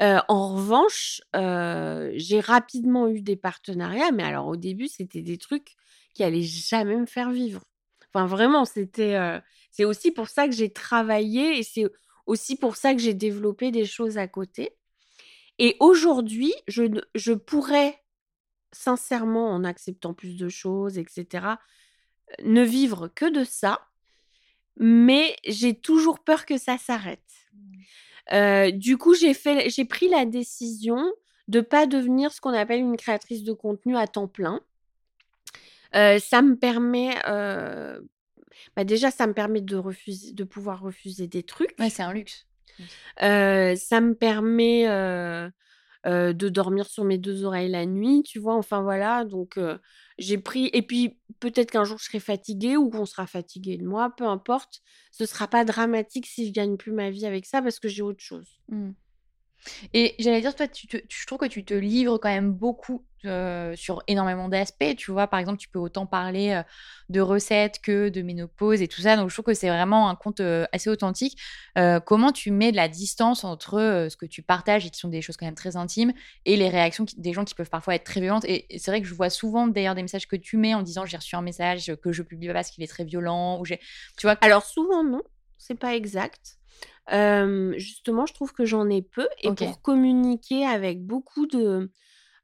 [0.00, 5.76] en revanche, j'ai rapidement eu des partenariats, mais alors au début, c'était des trucs
[6.14, 7.62] qui allaient jamais me faire vivre.
[8.12, 9.40] Enfin, vraiment, c'était.
[9.70, 11.86] c'est aussi pour ça que j'ai travaillé et c'est
[12.26, 14.70] aussi pour ça que j'ai développé des choses à côté.
[15.58, 18.01] Et aujourd'hui, je, je pourrais,
[18.72, 21.46] sincèrement, en acceptant plus de choses, etc.,
[22.42, 23.80] ne vivre que de ça
[24.76, 27.20] mais j'ai toujours peur que ça s'arrête.
[28.30, 28.70] Mmh.
[28.72, 31.12] du coup, j'ai fait j'ai pris la décision
[31.48, 34.60] de pas devenir ce qu'on appelle une créatrice de contenu à temps plein.
[35.92, 37.14] ça me permet,
[38.76, 41.74] bah, déjà, ça me permet de refuser de pouvoir refuser des trucs.
[41.78, 42.46] Ouais, c'est un luxe.
[43.18, 44.86] ça me permet,
[46.04, 48.54] de dormir sur mes deux oreilles la nuit, tu vois?
[48.54, 49.58] Enfin voilà, donc
[50.18, 53.84] j'ai pris et puis peut-être qu'un jour je serai fatiguée ou qu'on sera fatigué de
[53.84, 54.80] moi, peu importe.
[55.10, 58.02] Ce sera pas dramatique si je gagne plus ma vie avec ça parce que j'ai
[58.02, 58.48] autre chose.
[58.68, 58.90] Mmh.
[59.94, 63.04] Et j'allais dire, toi, tu je trouve que tu te livres quand même beaucoup
[63.74, 64.96] sur énormément d'aspects.
[64.96, 66.60] Tu vois, par exemple, tu peux autant parler
[67.08, 69.16] de recettes que de ménopause et tout ça.
[69.16, 71.38] Donc, je trouve que c'est vraiment un compte assez authentique.
[72.04, 75.22] comment tu mets de la distance entre ce que tu partages et qui sont des
[75.22, 76.12] choses quand même très intimes
[76.44, 78.44] et les réactions des gens qui peuvent parfois être très violentes?
[78.46, 81.06] Et, c'est vrai que je vois souvent d'ailleurs des messages que tu mets en disant
[81.06, 83.78] j'ai reçu un message que je publie pas parce qu'il est très violent ou tu
[84.22, 84.36] vois?
[84.40, 85.22] Alors souvent non,
[85.58, 86.58] c'est pas exact
[87.08, 91.90] justement, je trouve que j'en ai peu et pour communiquer avec beaucoup de,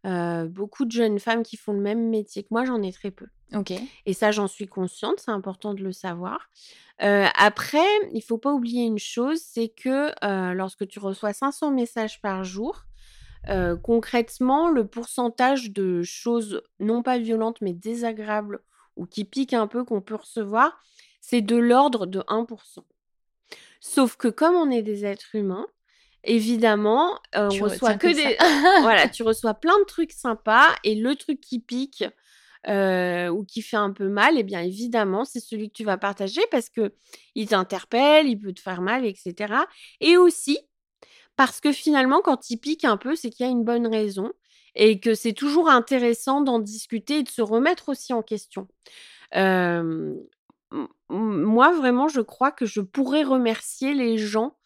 [0.05, 3.27] beaucoup de jeunes femmes qui font le même métier que moi, j'en ai très peu
[4.07, 6.51] et ça, j'en suis consciente, c'est important de le savoir.
[6.99, 10.13] après, il faut pas oublier une chose, c'est que,
[10.55, 12.85] lorsque tu reçois 500 messages par jour,
[13.83, 18.61] concrètement, le pourcentage de choses non pas violentes, mais désagréables
[18.97, 20.79] ou qui piquent un peu qu'on peut recevoir,
[21.21, 22.47] c'est de l'ordre de 1
[23.81, 25.67] Sauf que comme on est des êtres humains,
[26.25, 28.37] évidemment, on reçoit que, des
[28.83, 32.05] voilà, tu reçois plein de trucs sympas et le truc qui pique
[32.67, 36.43] ou qui fait un peu mal, eh bien évidemment, c'est celui que tu vas partager
[36.51, 36.93] parce que
[37.35, 39.55] il t'interpelle, il peut te faire mal, etc.
[40.01, 40.59] Et aussi
[41.39, 44.33] parce que finalement, quand il pique un peu, c'est qu'il y a une bonne raison
[44.75, 48.67] et que c'est toujours intéressant d'en discuter et de se remettre aussi en question
[51.09, 54.57] moi, vraiment, je crois que je pourrais remercier les gens,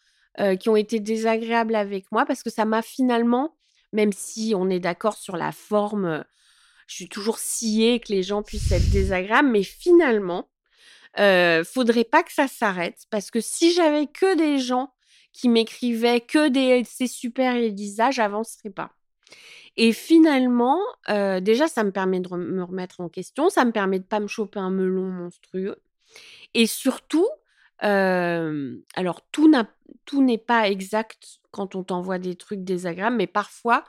[0.59, 3.55] qui ont été désagréables avec moi parce que ça m'a finalement
[3.93, 6.25] même si on est d'accord sur la forme,
[6.87, 10.49] je suis toujours sciée que les gens puissent être désagréables, mais finalement,
[11.19, 14.93] euh, faudrait pas que ça s'arrête parce que si j'avais que des gens
[15.31, 18.91] qui m'écrivaient que des «C'est super Elisa», j'avancerais pas.
[19.77, 24.05] Et finalement, déjà ça me permet de me remettre en question, ça me permet de
[24.05, 25.81] pas me choper un melon monstrueux
[26.53, 27.27] et surtout,
[27.79, 29.49] alors tout
[30.23, 33.83] n'est pas exact quand on t'envoie des trucs désagréables, mais parfois,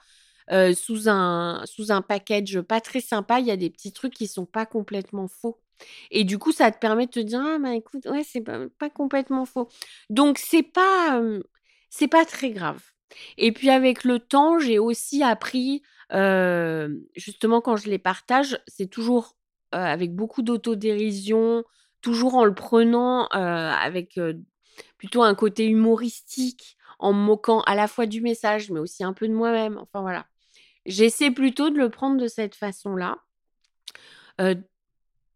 [0.74, 4.26] sous un sous un package pas très sympa, il y a des petits trucs qui
[4.28, 5.60] sont pas complètement faux
[6.10, 8.90] et du coup, ça te permet de te dire: «Ah bah écoute, ouais, c'est pas
[8.90, 9.68] complètement faux».
[10.10, 11.20] Donc c'est pas,
[12.10, 12.82] pas très grave
[13.38, 15.82] et puis avec le temps, j'ai aussi appris,
[17.16, 19.36] justement quand je les partage, c'est toujours,
[19.72, 21.64] avec beaucoup d'autodérision,
[22.04, 24.20] toujours en le prenant avec
[24.98, 29.12] plutôt un côté humoristique, en me moquant à la fois du message, mais aussi un
[29.12, 29.78] peu de moi-même.
[29.78, 30.26] Enfin voilà.
[30.86, 33.18] J'essaie plutôt de le prendre de cette façon-là.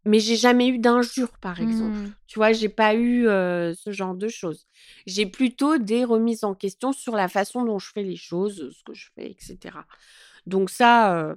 [0.05, 1.97] mais j'ai jamais eu d'injures, par exemple.
[1.97, 2.13] Mmh.
[2.27, 4.67] Tu vois, j'ai pas eu ce genre de choses.
[5.05, 8.83] J'ai plutôt des remises en question sur la façon dont je fais les choses, ce
[8.83, 9.57] que je fais, etc.
[10.45, 11.35] Donc ça,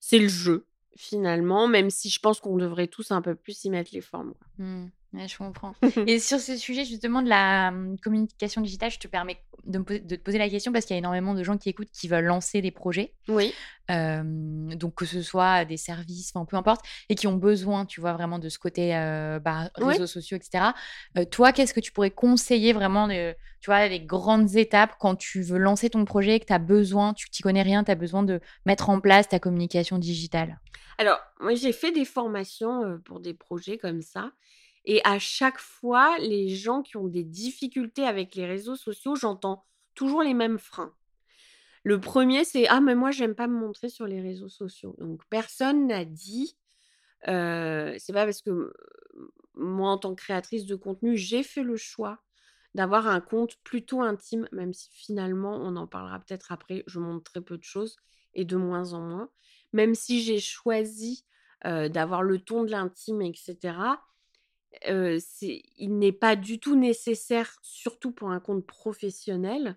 [0.00, 3.70] c'est le jeu finalement, même si je pense qu'on devrait tous un peu plus y
[3.70, 4.34] mettre les formes.
[4.58, 4.86] Mmh.
[5.14, 5.74] je comprends.
[6.06, 9.84] et sur ce sujet justement de la mmh, communication digitale, je te permets de, me
[9.84, 12.08] de te poser la question parce qu'il y a énormément de gens qui écoutent qui
[12.08, 13.14] veulent lancer des projets.
[13.28, 13.52] Oui.
[13.88, 18.12] donc que ce soit des services, enfin peu importe, et qui ont besoin, tu vois,
[18.12, 18.90] vraiment de ce côté
[19.44, 20.72] bah, réseaux sociaux, etc.
[21.30, 25.42] toi, qu'est-ce que tu pourrais conseiller vraiment, de, tu vois, les grandes étapes quand tu
[25.42, 28.22] veux lancer ton projet, que tu as besoin, tu t'y connais rien, tu as besoin
[28.22, 30.58] de mettre en place ta communication digitale?
[30.98, 34.32] Alors, moi, j'ai fait des formations pour des projets comme ça.
[34.84, 39.64] Et à chaque fois, les gens qui ont des difficultés avec les réseaux sociaux, j'entends
[39.94, 40.94] toujours les mêmes freins.
[41.84, 44.96] Le premier, c'est Ah, mais moi, j'aime pas me montrer sur les réseaux sociaux.
[44.98, 46.56] Donc, personne n'a dit.
[47.24, 48.72] c'est pas parce que
[49.54, 52.20] moi, en tant que créatrice de contenu, j'ai fait le choix
[52.74, 57.30] d'avoir un compte plutôt intime, même si finalement, on en parlera peut-être après, je montre
[57.30, 57.96] très peu de choses
[58.34, 59.30] et de moins en moins
[59.72, 61.24] même si j'ai choisi
[61.64, 63.56] d'avoir le ton de l'intime, etc.,
[64.86, 69.76] il n'est pas du tout nécessaire, surtout pour un compte professionnel,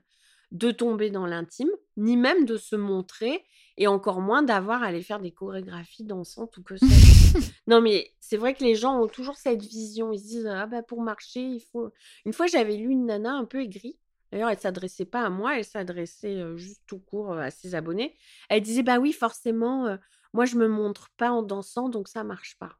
[0.52, 3.44] de tomber dans l'intime, ni même de se montrer,
[3.78, 6.86] et encore moins d'avoir à aller faire des chorégraphies dansantes ou que ça.
[7.68, 10.14] non, mais c'est vrai que les gens ont toujours cette vision.
[10.14, 11.92] Ils se disent ah bah pour marcher, il faut.
[12.26, 13.98] Une fois, j'avais lu une nana un peu aigrie.
[14.32, 18.16] D'ailleurs, elle s'adressait pas à moi, elle s'adressait juste tout court à ses abonnés.
[18.50, 19.98] Elle disait bah oui, forcément,
[20.34, 22.78] moi, je me montre pas en dansant, donc ça marche pas.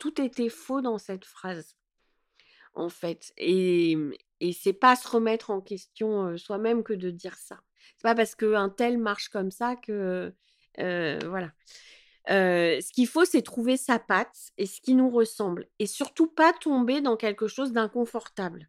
[0.00, 1.76] Tout était faux dans cette phrase.
[2.74, 3.32] en fait.
[3.36, 3.96] Et,
[4.40, 7.60] et c'est pas se remettre en question soi-même que de dire ça.
[7.96, 10.34] C'est pas parce qu'un tel marche comme ça que.
[10.78, 11.52] voilà.
[12.26, 15.68] ce qu'il faut, c'est trouver sa patte et ce qui nous ressemble.
[15.78, 18.68] Et surtout pas tomber dans quelque chose d'inconfortable.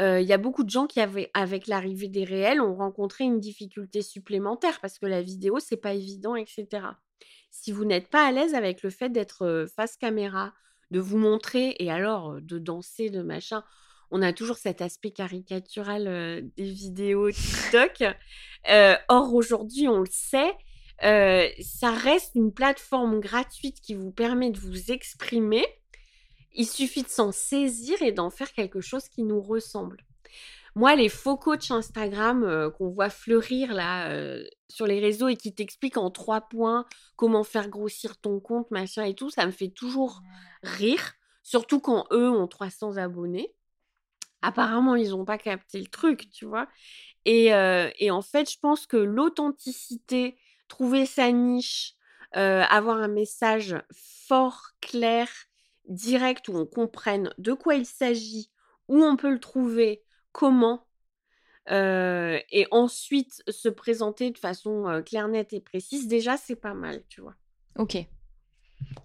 [0.00, 4.00] Il y a beaucoup de gens qui, avec l'arrivée des réels, ont rencontré une difficulté
[4.02, 6.66] supplémentaire parce que la vidéo, c'est pas évident, etc.
[7.68, 10.54] Si vous n'êtes pas à l'aise avec le fait d'être face caméra,
[10.90, 13.62] de vous montrer et alors de danser, de machin,
[14.10, 18.04] on a toujours cet aspect caricatural des vidéos TikTok.
[19.10, 20.50] or, aujourd'hui, on le sait,
[21.02, 25.66] ça reste une plateforme gratuite qui vous permet de vous exprimer.
[26.54, 29.98] Il suffit de s'en saisir et d'en faire quelque chose qui nous ressemble.
[30.78, 34.16] Moi, les faux coachs Instagram qu'on voit fleurir là
[34.68, 39.02] sur les réseaux et qui t'expliquent en trois points comment faire grossir ton compte, machin
[39.02, 40.22] et tout, ça me fait toujours
[40.62, 41.14] rire.
[41.42, 43.52] Surtout quand eux ont 300 abonnés.
[44.40, 46.68] Apparemment, ils n'ont pas capté le truc, tu vois?
[47.24, 51.96] Et, en fait, je pense que l'authenticité, trouver sa niche,
[52.30, 53.74] avoir un message
[54.28, 55.26] fort, clair,
[55.88, 58.52] direct, où on comprenne de quoi il s'agit,
[58.86, 60.86] où on peut le trouver, comment,
[61.70, 67.20] et ensuite se présenter de façon claire, nette et précise, déjà, c'est pas mal, tu
[67.20, 67.34] vois.
[67.76, 67.96] Ok.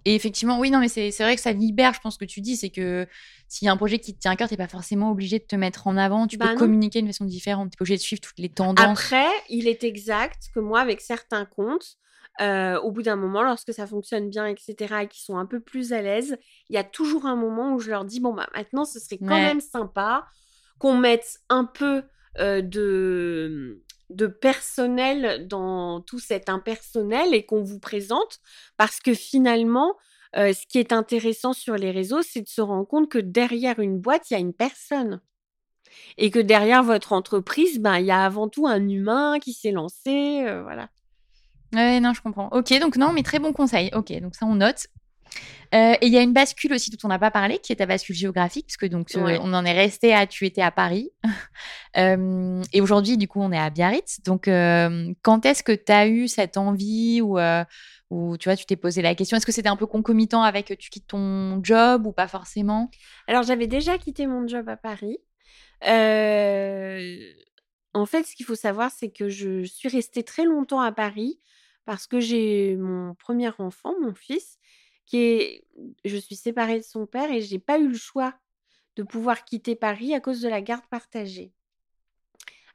[0.06, 2.56] Et effectivement, oui, non, mais c'est vrai que ça libère, je pense, que tu dis,
[2.56, 3.08] c'est que
[3.48, 5.40] s'il y a un projet qui te tient à cœur, tu n'es pas forcément obligé
[5.40, 7.84] de te mettre en avant, tu peux bah communiquer d'une façon différente, tu n'es pas
[7.84, 9.00] obligé de suivre toutes les tendances.
[9.00, 11.98] Après, il est exact que moi, avec certains comptes,
[12.40, 15.92] au bout d'un moment, lorsque ça fonctionne bien, etc., et qu'ils sont un peu plus
[15.92, 16.38] à l'aise,
[16.70, 19.18] il y a toujours un moment où je leur dis, bon, bah maintenant, ce serait
[19.18, 20.26] quand même sympa
[20.80, 22.04] qu'on mette un peu
[22.40, 28.40] de, de personnel dans tout cet impersonnel et qu'on vous présente
[28.76, 29.96] parce que finalement,
[30.34, 34.00] ce qui est intéressant sur les réseaux, c'est de se rendre compte que derrière une
[34.00, 35.22] boîte, il y a une personne.
[36.18, 39.72] Et que derrière votre entreprise, ben, il y a avant tout un humain qui s'est
[39.72, 40.44] lancé.
[40.64, 40.90] voilà.
[41.74, 42.50] Ouais, non, je comprends.
[42.52, 43.90] Ok, donc non, mais très bon conseil.
[43.94, 44.88] Ok, donc ça, on note.
[45.74, 47.78] Euh, et il y a une bascule aussi dont on n'a pas parlé, qui est
[47.78, 51.12] ta bascule géographique, puisque donc euh, on en est resté à tu étais à Paris.
[51.96, 54.22] Euh, et aujourd'hui, du coup, on est à Biarritz.
[54.24, 57.38] Donc, quand est-ce que tu as eu cette envie ou,
[58.10, 59.38] ou tu vois, tu t'es posé la question?
[59.38, 62.90] Est-ce que c'était un peu concomitant avec tu quittes ton job ou pas forcément?
[63.28, 65.20] Alors, j'avais déjà quitté mon job à Paris.
[67.94, 71.40] En fait, ce qu'il faut savoir, c'est que je suis restée très longtemps à Paris
[71.86, 74.58] parce que j'ai mon premier enfant, mon fils,
[75.06, 75.66] qui est
[76.06, 78.34] je suis séparée de son père et j'ai pas eu le choix
[78.96, 81.52] de pouvoir quitter Paris à cause de la garde partagée.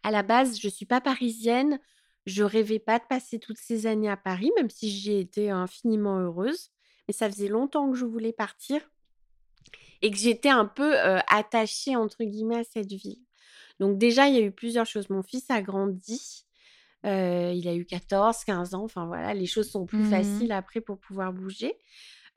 [0.02, 1.80] À la base, je suis pas parisienne,
[2.26, 6.18] je rêvais pas de passer toutes ces années à Paris, même si j'y étais infiniment
[6.18, 6.70] heureuse,
[7.06, 8.80] mais ça faisait longtemps que je voulais partir
[10.02, 10.96] et que j'étais un peu
[11.28, 13.18] attachée entre guillemets à cette ville.
[13.80, 15.08] Donc déjà, il y a eu plusieurs choses.
[15.10, 16.44] Mon fils a grandi,
[17.04, 20.80] il a eu 14, 15 ans, enfin voilà, les choses sont plus mmh faciles après
[20.80, 21.76] pour pouvoir bouger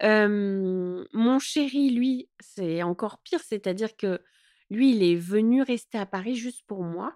[0.01, 4.19] mon chéri, lui, c'est encore pire, c'est-à-dire que
[4.69, 7.13] lui, il est venu rester à Paris juste pour moi.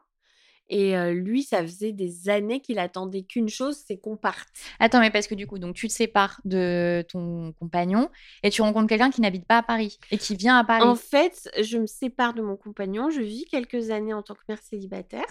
[0.67, 4.47] Et lui, ça faisait des années qu'il attendait qu'une chose, c'est qu'on parte.
[4.79, 8.09] Attends, mais parce que du coup, donc tu te sépares de ton compagnon
[8.41, 10.81] et tu rencontres quelqu'un qui n'habite pas à Paris et qui vient à Paris.
[10.81, 14.41] En fait, je me sépare de mon compagnon, je vis quelques années en tant que
[14.49, 15.25] mère célibataire,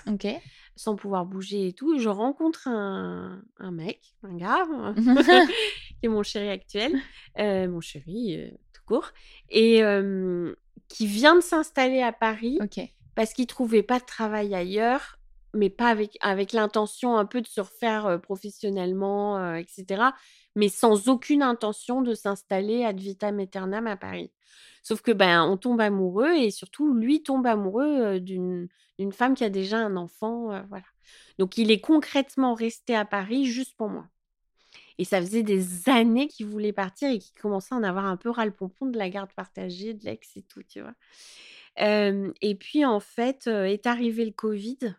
[0.76, 4.66] sans pouvoir bouger et tout, et je rencontre un, un mec, un gars,
[6.05, 6.92] qui est mon chéri actuel,
[7.38, 9.12] mon chéri tout court,
[9.48, 9.80] et
[10.88, 12.59] qui vient de s'installer à Paris.
[13.14, 15.18] Parce qu'il trouvait pas de travail ailleurs
[15.57, 20.02] mais pas avec, avec l'intention un peu de se refaire professionnellement, etc.,
[20.57, 24.32] mais sans aucune intention de s'installer ad vitam aeternam à Paris.
[24.82, 28.68] Sauf que ben on tombe amoureux et surtout lui tombe amoureux d'une
[29.12, 30.84] femme qui a déjà un enfant, voilà.
[31.38, 34.09] Donc il est concrètement resté à Paris juste pour moi.
[34.99, 38.16] Et ça faisait des années qu'il voulait partir et qu'il commençait à en avoir un
[38.16, 40.95] peu ras le pompon de la garde partagée, de l'ex et tout, tu vois.
[41.76, 44.95] et puis en fait est arrivé le Covid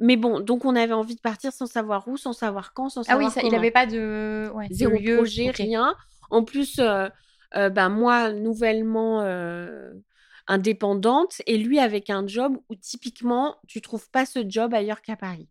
[0.00, 3.02] mais bon, donc on avait envie de partir sans savoir où, sans savoir quand, sans
[3.02, 5.94] savoir Ah oui, il n'avait pas de ouais, zéro projet, rien.
[6.30, 7.08] En plus, euh,
[7.52, 9.22] ben moi nouvellement
[10.46, 15.16] indépendante et lui avec un job où typiquement tu trouves pas ce job ailleurs qu'à
[15.16, 15.48] Paris.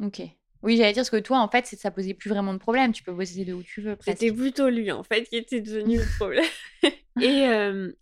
[0.00, 0.22] Ok.
[0.62, 2.92] Oui, j'allais dire parce que toi, en fait, ça posait plus vraiment de problème.
[2.92, 3.96] Tu peux bosser de où tu veux.
[4.00, 6.44] C'était plutôt lui, en fait, qui était devenu le problème.
[7.20, 7.48] et,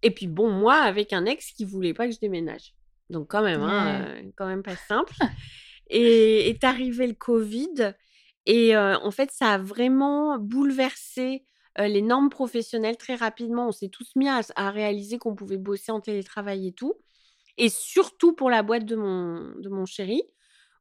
[0.03, 2.75] et puis bon, moi, avec un ex qui voulait pas que je déménage.
[3.09, 5.15] Donc quand même, hein, quand même pas simple.
[5.93, 7.95] Et est arrivé le Covid.
[8.47, 11.45] Et en fait, ça a vraiment bouleversé
[11.79, 13.69] euh, les normes professionnelles très rapidement.
[13.69, 16.95] On s'est tous mis à, à réaliser qu'on pouvait bosser en télétravail et tout.
[17.59, 20.23] Et surtout pour la boîte de mon, de mon chéri,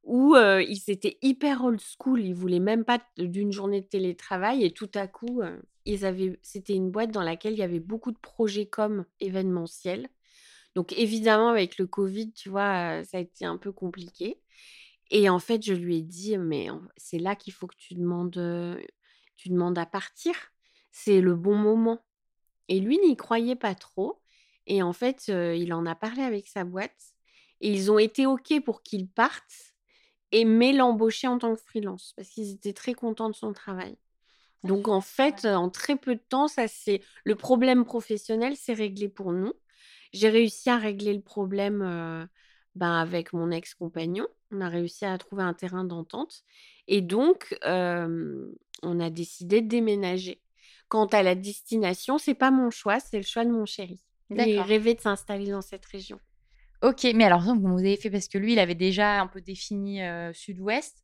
[0.04, 2.24] où ils étaient hyper old school.
[2.24, 4.64] Ils voulaient même pas d'une journée de télétravail.
[4.64, 5.42] Et tout à coup,
[5.86, 10.08] ils avaient, c'était une boîte dans laquelle il y avait beaucoup de projets comme événementiels.
[10.76, 14.40] Donc évidemment, avec le Covid, tu vois, ça a été un peu compliqué.
[15.12, 18.80] Et en fait, je lui ai dit, mais c'est là qu'il faut que tu demandes,
[19.36, 20.36] tu demandes à partir.
[20.92, 22.06] C'est le bon moment.
[22.68, 24.22] Et lui n'y croyait pas trop.
[24.68, 27.14] Et en fait, il en a parlé avec sa boîte.
[27.62, 29.69] Et ils ont été OK pour qu'il parte,
[30.46, 33.98] mais l'embaucher en tant que freelance, parce qu'ils étaient très contents de son travail.
[34.64, 39.08] Donc en fait, en très peu de temps, ça c'est le problème professionnel s'est réglé
[39.08, 39.54] pour nous.
[40.12, 42.26] J'ai réussi à régler le problème euh,
[42.76, 44.28] ben, avec mon ex-compagnon.
[44.52, 46.44] On a réussi à trouver un terrain d'entente.
[46.88, 48.52] Et donc, euh,
[48.82, 50.42] on a décidé de déménager.
[50.88, 54.02] Quant à la destination, c'est pas mon choix, c'est le choix de mon chéri.
[54.32, 56.20] Il rêvait de s'installer dans cette région.
[56.82, 60.02] Ok, mais alors, vous avez fait parce que lui, il avait déjà un peu défini
[60.02, 61.04] euh, sud-ouest.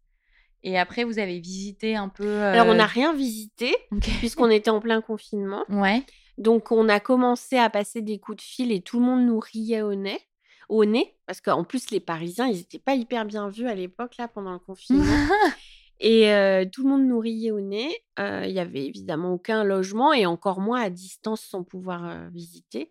[0.63, 2.41] Et après, vous avez visité un peu.
[2.41, 3.75] Alors, on n'a rien visité,
[4.19, 5.63] puisqu'on était en plein confinement.
[5.69, 6.03] Ouais.
[6.37, 9.39] Donc, on a commencé à passer des coups de fil et tout le monde nous
[9.39, 10.19] riait au nez.
[10.67, 14.17] Au nez, parce qu'en plus, les Parisiens, ils n'étaient pas hyper bien vus à l'époque,
[14.17, 15.03] là, pendant le confinement.
[15.99, 17.95] Et euh, tout le monde nous riait au nez.
[18.19, 22.89] Euh, Il y avait évidemment aucun logement et encore moins à distance sans pouvoir visiter.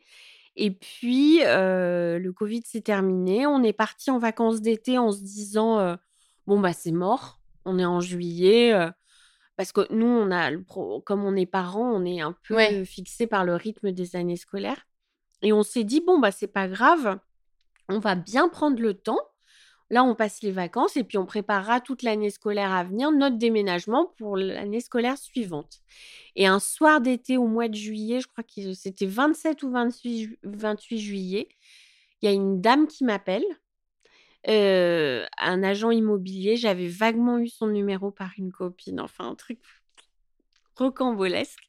[0.56, 3.46] Et puis, euh, le Covid s'est terminé.
[3.46, 5.96] On est parti en vacances d'été en se disant euh,
[6.46, 7.40] bon, bah, c'est mort.
[7.64, 8.72] On est en juillet.
[8.72, 8.90] euh,
[9.56, 12.56] parce que nous, on a le pro- comme on est parents, on est un peu
[12.56, 12.84] Ouais.
[12.84, 14.86] fixé par le rythme des années scolaires.
[15.42, 17.18] Et on s'est dit bon, bah, c'est pas grave.
[17.88, 19.20] On va bien prendre le temps.
[19.90, 23.36] Là, on passe les vacances et puis on préparera toute l'année scolaire à venir, notre
[23.36, 25.80] déménagement pour l'année scolaire suivante.
[26.36, 30.18] Et un soir d'été au mois de juillet, je crois que c'était 27 ou 28,
[30.22, 31.48] ju- 28 juillet,
[32.22, 33.44] il y a une dame qui m'appelle,
[34.48, 36.56] euh, un agent immobilier.
[36.56, 39.58] J'avais vaguement eu son numéro par une copine, enfin un truc
[40.76, 41.60] rocambolesque.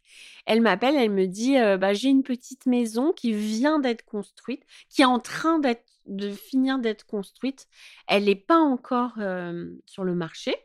[0.46, 4.64] Elle m'appelle, elle me dit euh, bah, J'ai une petite maison qui vient d'être construite,
[4.90, 7.68] qui est en train d'être, de finir d'être construite.
[8.08, 10.56] Elle n'est pas encore euh, sur le marché.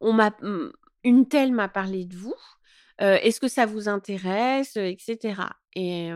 [0.00, 0.72] On m'a, hum,
[1.04, 2.34] une telle m'a parlé de vous.
[3.00, 5.34] Euh, Est-ce que ça vous intéresse Etc.
[5.74, 6.10] Et,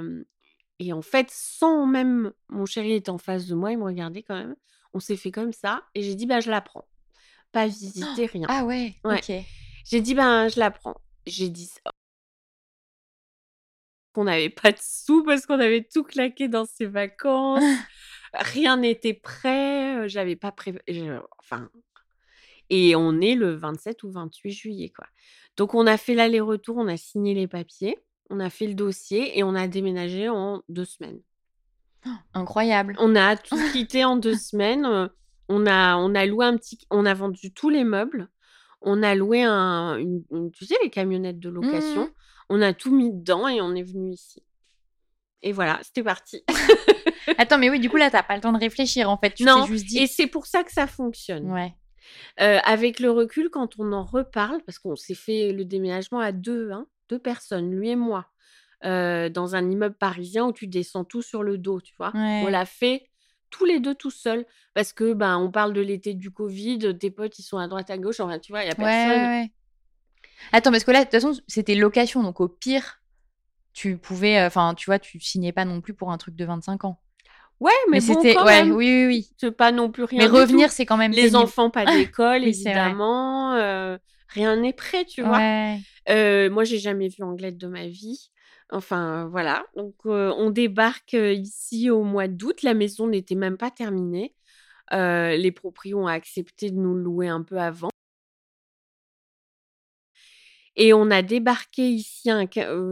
[0.78, 4.22] et en fait, sans même mon chéri est en face de moi, il me regardait
[4.22, 4.56] quand même.
[4.92, 6.86] On s'est fait comme ça et j'ai dit bah je la prends.
[7.52, 8.46] Pas visiter rien.
[8.50, 9.18] Ah ouais, Ouais.
[9.18, 9.44] ok.
[9.88, 10.96] J'ai dit, ben, je la prends.
[11.26, 11.90] J'ai dit ça.
[14.12, 17.62] Qu'on n'avait pas de sous parce qu'on avait tout claqué dans ses vacances.
[18.34, 20.08] Rien n'était prêt.
[20.08, 20.78] J'avais pas prévu.
[21.38, 21.68] Enfin.
[22.70, 25.06] Et on est le 27 ou 28 juillet, quoi.
[25.56, 27.96] Donc, on a fait l'aller-retour, on a signé les papiers,
[28.28, 31.20] on a fait le dossier et on a déménagé en deux semaines.
[32.34, 32.96] Incroyable.
[32.98, 35.08] On a tout quitté en deux semaines.
[35.48, 38.28] On a, on a loué un petit, on a vendu tous les meubles.
[38.80, 42.02] On a loué un, une, une- tu sais, les camionnettes de location.
[42.06, 42.10] Mhm.
[42.48, 44.42] On a tout mis dedans et on est venu ici.
[45.42, 46.42] Et voilà, c'était parti.
[47.38, 49.34] Attends, mais oui, du coup, là, t'as pas le temps de réfléchir, en fait.
[49.34, 49.98] Tu non, juste dit.
[49.98, 51.50] et c'est pour ça que ça fonctionne.
[51.50, 51.74] Ouais.
[52.40, 56.32] Euh, avec le recul, quand on en reparle, parce qu'on s'est fait le déménagement à
[56.32, 58.26] deux, hein, deux personnes, lui et moi,
[58.84, 62.12] euh, dans un immeuble parisien où tu descends tout sur le dos, tu vois.
[62.14, 63.08] On l'a fait
[63.50, 67.12] tous les deux tout seuls parce que ben on parle de l'été du Covid, tes
[67.12, 69.10] potes ils sont à droite à gauche, enfin tu vois, il y a personne.
[69.10, 69.52] ouais, ouais.
[70.52, 73.00] Attends, parce que là, de toute façon, c'était location, donc au pire,
[73.72, 76.44] tu pouvais, euh, enfin, tu vois, tu signais pas non plus pour un truc de
[76.44, 77.00] 25 ans.
[77.58, 79.30] Ouais, mais, bon, c'était, quand ouais, même, oui, oui, oui.
[79.38, 80.18] c'est pas non plus rien.
[80.18, 81.36] Mais revenir, c'est quand même les pénible.
[81.36, 83.96] enfants pas d'école Oui, évidemment, euh,
[84.28, 85.40] rien n'est prêt, tu vois.
[86.08, 88.30] Euh, moi, j'ai jamais vu Anglette de ma vie.
[88.70, 89.64] Enfin, voilà.
[89.76, 92.62] Donc, euh, on débarque euh, ici au mois d'août.
[92.62, 94.34] La maison n'était même pas terminée.
[94.92, 97.90] Les proprios ont accepté de nous louer un peu avant.
[100.76, 102.46] Et on a débarqué ici, un,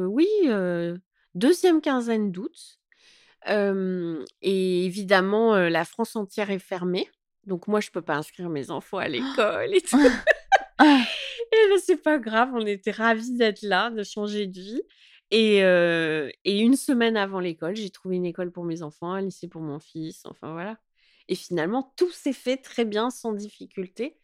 [0.07, 0.27] oui,
[1.35, 2.79] deuxième quinzaine d'août.
[3.49, 7.09] Euh, et évidemment, euh, la France entière est fermée.
[7.47, 9.99] Donc, moi, je peux pas inscrire mes enfants à l'école et tout.
[11.53, 14.83] Et ben, c'est pas grave, on était ravis d'être là, de changer de vie.
[15.31, 19.21] Et, euh, et une semaine avant l'école, j'ai trouvé une école pour mes enfants, un
[19.21, 20.79] lycée pour mon fils, enfin voilà.
[21.29, 24.19] Et finalement, tout s'est fait très bien, sans difficulté.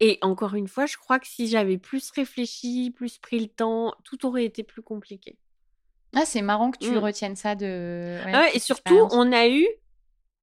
[0.00, 3.94] Et encore une fois, je crois que si j'avais plus réfléchi, plus pris le temps,
[4.04, 5.38] tout aurait été plus compliqué.
[6.14, 6.98] Ah, c'est marrant que tu Mm.
[6.98, 8.18] retiennes ça de.
[8.24, 9.66] ouais, Ah ouais, et surtout, on a eu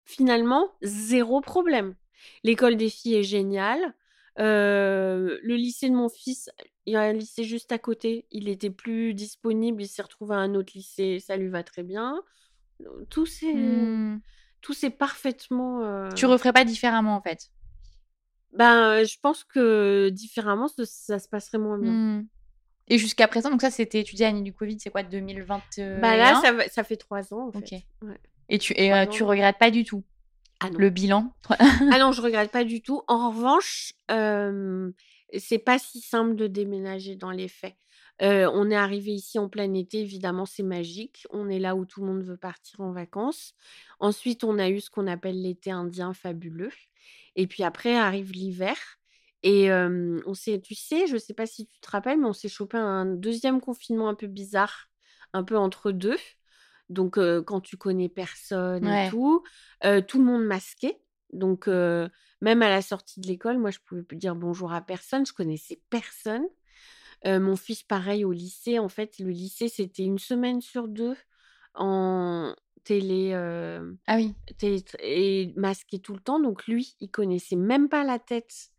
[0.05, 1.95] finalement zéro problème.
[2.43, 3.93] L'école des filles est géniale.
[4.37, 6.49] le lycée de mon fils,
[6.85, 8.25] il y a un lycée juste à côté.
[8.31, 9.81] Il était plus disponible.
[9.83, 11.19] Il s'est retrouvé à un autre lycée.
[11.19, 12.21] Ça lui va très bien.
[13.09, 14.21] Tout s'est, Mmh.
[14.61, 16.09] tout s'est parfaitement.
[16.15, 17.49] Tu referais pas différemment en fait?
[18.53, 21.91] Ben, je pense que différemment, ça, ça se passerait moins bien.
[21.91, 22.27] Mmh.
[22.89, 26.17] Et jusqu'à présent, donc ça, c'était étudié à l'année du Covid, c'est quoi, 2021 Bah
[26.17, 27.83] là, ça, ça fait trois ans, en fait.
[28.01, 28.17] Ouais.
[28.49, 30.03] Et tu, et, euh, tu regrettes pas du tout?
[30.59, 30.79] Ah non.
[30.79, 31.33] le bilan?
[31.49, 33.01] Ah non, je regrette pas du tout.
[33.07, 34.91] En revanche, euh,
[35.37, 37.75] c'est pas si simple de déménager dans les faits.
[38.21, 41.25] Euh, on est arrivé ici en plein été, évidemment, c'est magique.
[41.29, 43.53] On est là où tout le monde veut partir en vacances.
[43.99, 46.71] Ensuite, on a eu ce qu'on appelle l'été indien fabuleux.
[47.35, 48.75] Et puis après arrive l'hiver.
[49.43, 52.33] Et euh, on s'est, tu sais, je sais pas si tu te rappelles, mais on
[52.33, 54.89] s'est chopé un deuxième confinement un peu bizarre,
[55.33, 56.17] un peu entre deux.
[56.89, 59.43] Donc, euh, quand tu connais personne et tout,
[59.85, 60.97] euh, tout le monde masqué.
[61.31, 65.25] Donc, même à la sortie de l'école, moi, je pouvais plus dire bonjour à personne.
[65.25, 66.45] Je connaissais personne.
[67.25, 68.79] Mon fils, pareil, au lycée.
[68.79, 71.15] En fait, le lycée, c'était une semaine sur deux
[71.75, 73.33] en télé,
[74.07, 74.33] Ah oui.
[74.57, 76.39] télé- et masqué tout le temps.
[76.39, 78.71] Donc, lui, il connaissait même pas la tête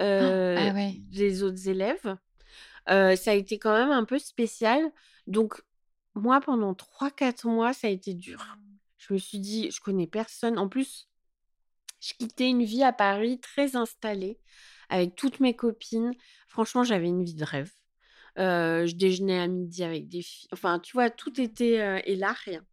[0.00, 0.94] euh, Ah ouais.
[1.10, 2.16] des autres élèves.
[2.88, 4.90] Euh, ça a été quand même un peu spécial.
[5.26, 5.62] Donc,
[6.14, 8.44] moi, pendant 3-4 mois, ça a été dur.
[8.98, 10.58] Je me suis dit, je connais personne.
[10.58, 11.08] En plus,
[12.00, 14.38] je quittais une vie à Paris très installée,
[14.88, 16.12] avec toutes mes copines.
[16.48, 17.70] Franchement, j'avais une vie de rêve.
[18.38, 20.48] Euh, je déjeunais à midi avec des filles.
[20.52, 21.80] Enfin, tu vois, tout était...
[21.80, 22.64] euh, et là, rien.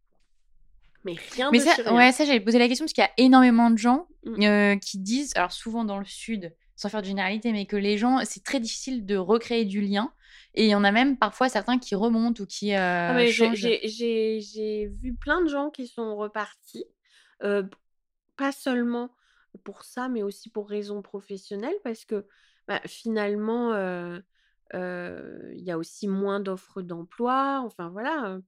[1.04, 1.94] Mais rien Mais de ça, rien.
[1.94, 4.42] ouais, ça j'avais posé la question parce qu'il y a énormément de gens Mm.
[4.42, 7.98] euh, qui disent, alors souvent dans le sud, sans faire de généralité, mais que les
[7.98, 10.12] gens, c'est très difficile de recréer du lien.
[10.54, 13.12] Et il y en a même parfois certains qui remontent ou qui euh, Ah,
[14.38, 16.84] j'ai- vu plein de gens qui sont repartis,
[17.42, 17.64] euh,
[18.36, 19.10] pas seulement
[19.64, 22.26] pour ça, mais aussi pour raisons professionnelles, parce que
[22.68, 24.20] bah, finalement, euh,
[24.74, 27.60] euh, il y a aussi moins d'offres d'emploi.
[27.64, 28.38] Enfin voilà,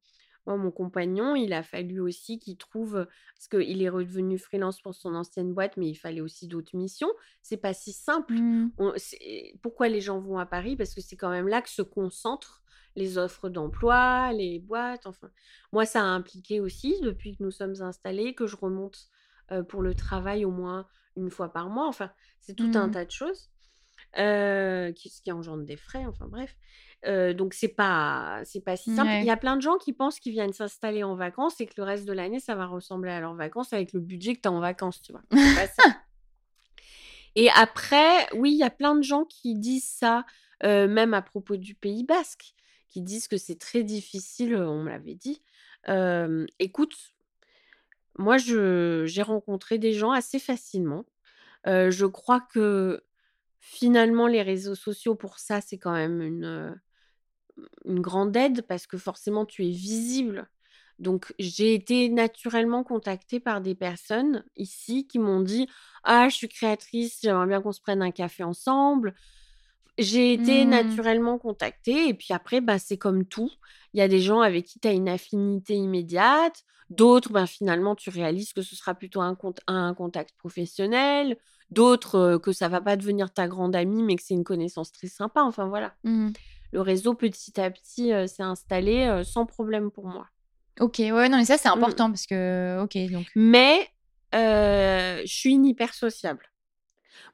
[0.47, 4.95] moi, mon compagnon, il a fallu aussi qu'il trouve, parce qu'il est redevenu freelance pour
[4.95, 7.11] son ancienne boîte, mais il fallait aussi d'autres missions.
[7.43, 8.34] C'est pas si simple.
[8.34, 8.70] Mm.
[8.78, 10.76] On- c'est- pourquoi les gens vont à Paris?
[10.76, 12.62] Parce que c'est quand même là que se concentrent
[12.97, 15.07] les offres d'emploi, les boîtes.
[15.07, 15.30] Enfin,
[15.72, 19.09] moi, ça a impliqué aussi, depuis que nous sommes installés, que je remonte
[19.53, 20.86] euh, pour le travail au moins
[21.16, 21.88] une fois par mois.
[21.88, 22.11] Enfin,
[22.41, 22.93] c'est tout un Mhm.
[22.93, 23.49] tas de choses
[24.18, 26.05] euh, qui, ce qui engendre des frais.
[26.07, 26.57] Enfin, bref.
[27.07, 29.09] Euh, donc, c'est pas, c'est pas si simple.
[29.09, 29.20] Ouais.
[29.20, 31.74] Il y a plein de gens qui pensent qu'ils viennent s'installer en vacances et que
[31.78, 34.48] le reste de l'année, ça va ressembler à leurs vacances avec le budget que tu
[34.48, 35.22] as en vacances, tu vois.
[35.30, 35.82] Pas ça.
[37.36, 40.26] Et après, oui, il y a plein de gens qui disent ça,
[40.64, 42.55] euh, même à propos du Pays Basque,
[42.88, 45.40] qui disent que c'est très difficile, on me l'avait dit.
[45.88, 46.96] Euh, écoute,
[48.18, 51.07] moi, je, j'ai rencontré des gens assez facilement.
[51.64, 53.05] Je crois que
[53.61, 56.80] finalement, les réseaux sociaux, pour ça, c'est quand même une,
[57.85, 60.49] une grande aide parce que forcément, tu es visible.
[60.99, 65.67] Donc, j'ai été naturellement contactée par des personnes ici qui m'ont dit
[66.05, 69.15] Ah, je suis créatrice, j'aimerais bien qu'on se prenne un café ensemble.
[69.99, 70.69] J'ai été Mm.
[70.71, 73.51] naturellement contactée et puis après, bah, c'est comme tout.
[73.93, 77.95] Il y a des gens avec qui tu as une affinité immédiate, d'autres, ben, finalement,
[77.95, 81.37] tu réalises que ce sera plutôt un, cont- un contact professionnel,
[81.71, 84.91] d'autres euh, que ça va pas devenir ta grande amie, mais que c'est une connaissance
[84.93, 85.43] très sympa.
[85.43, 86.31] Enfin voilà, Mm.
[86.73, 90.29] Le réseau petit à petit euh, s'est installé euh, sans problème pour moi.
[90.81, 91.73] Ok, ouais, non, mais ça c'est Mm.
[91.73, 93.27] important parce que, ok, donc.
[93.35, 93.89] Mais
[94.35, 96.47] euh, je suis une hyper sociable.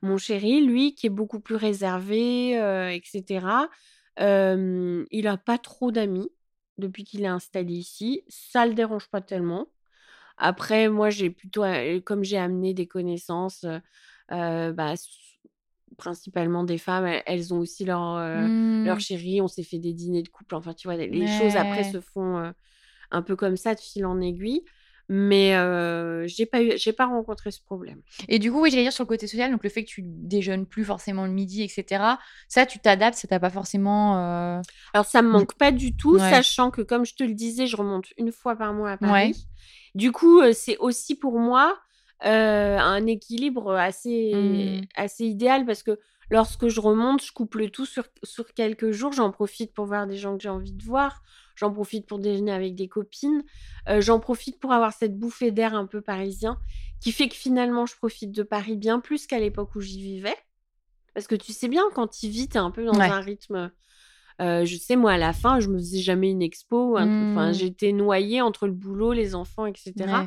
[0.02, 2.52] Mon chéri, lui, qui est beaucoup plus réservé,
[2.94, 3.68] etc.,
[4.18, 6.30] il n'a pas trop d'amis
[6.78, 8.22] depuis qu'il est installé ici.
[8.28, 9.68] Ça le dérange pas tellement.
[10.38, 11.62] Après, moi, j'ai plutôt,
[12.04, 13.64] comme j'ai amené des connaissances,
[14.32, 14.94] euh, bah,
[15.98, 18.48] principalement des femmes, elles, ont aussi leur, euh,
[18.84, 19.00] leur Mm.
[19.00, 19.40] chéri.
[19.40, 20.54] On s'est fait des dîners de couple.
[20.54, 22.50] Enfin, tu vois, les choses après se font euh,
[23.10, 24.62] un peu comme ça, de fil en aiguille.
[25.08, 28.02] Mais euh, j'ai pas eu, j'ai pas rencontré ce problème.
[28.28, 30.02] Et du coup, oui, j'allais dire sur le côté social, donc le fait que tu
[30.02, 32.18] déjeunes plus forcément le midi, etc.
[32.48, 34.18] Ça, tu t'adaptes, ça t'a pas forcément.
[34.18, 34.60] euh,
[34.94, 36.28] Alors, ça me manque pas du tout, Ouais.
[36.28, 39.12] sachant que, comme je te le disais, je remonte une fois par mois à Paris.
[39.12, 39.32] Ouais.
[39.94, 41.78] Du coup, c'est aussi pour moi
[42.24, 44.86] euh, un équilibre assez, Mm.
[44.96, 45.98] assez idéal parce que
[46.30, 49.12] lorsque je remonte, je coupe le tout sur, sur quelques jours.
[49.12, 51.22] J'en profite pour voir des gens que j'ai envie de voir.
[51.56, 53.42] J'en profite pour déjeuner avec des copines.
[53.88, 56.58] Euh, J'en profite pour avoir cette bouffée d'air un peu parisien
[57.00, 60.34] qui fait que finalement, je profite de Paris bien plus qu'à l'époque où j'y vivais.
[61.14, 63.08] Parce que tu sais bien, quand tu vis, tu es un peu dans Ouais.
[63.08, 63.70] un rythme.
[64.42, 66.98] euh, je sais, moi, à la fin, je me faisais jamais une expo.
[66.98, 67.54] Enfin, Mm.
[67.54, 69.92] j'étais noyée entre le boulot, les enfants, etc.
[69.98, 70.26] Ouais.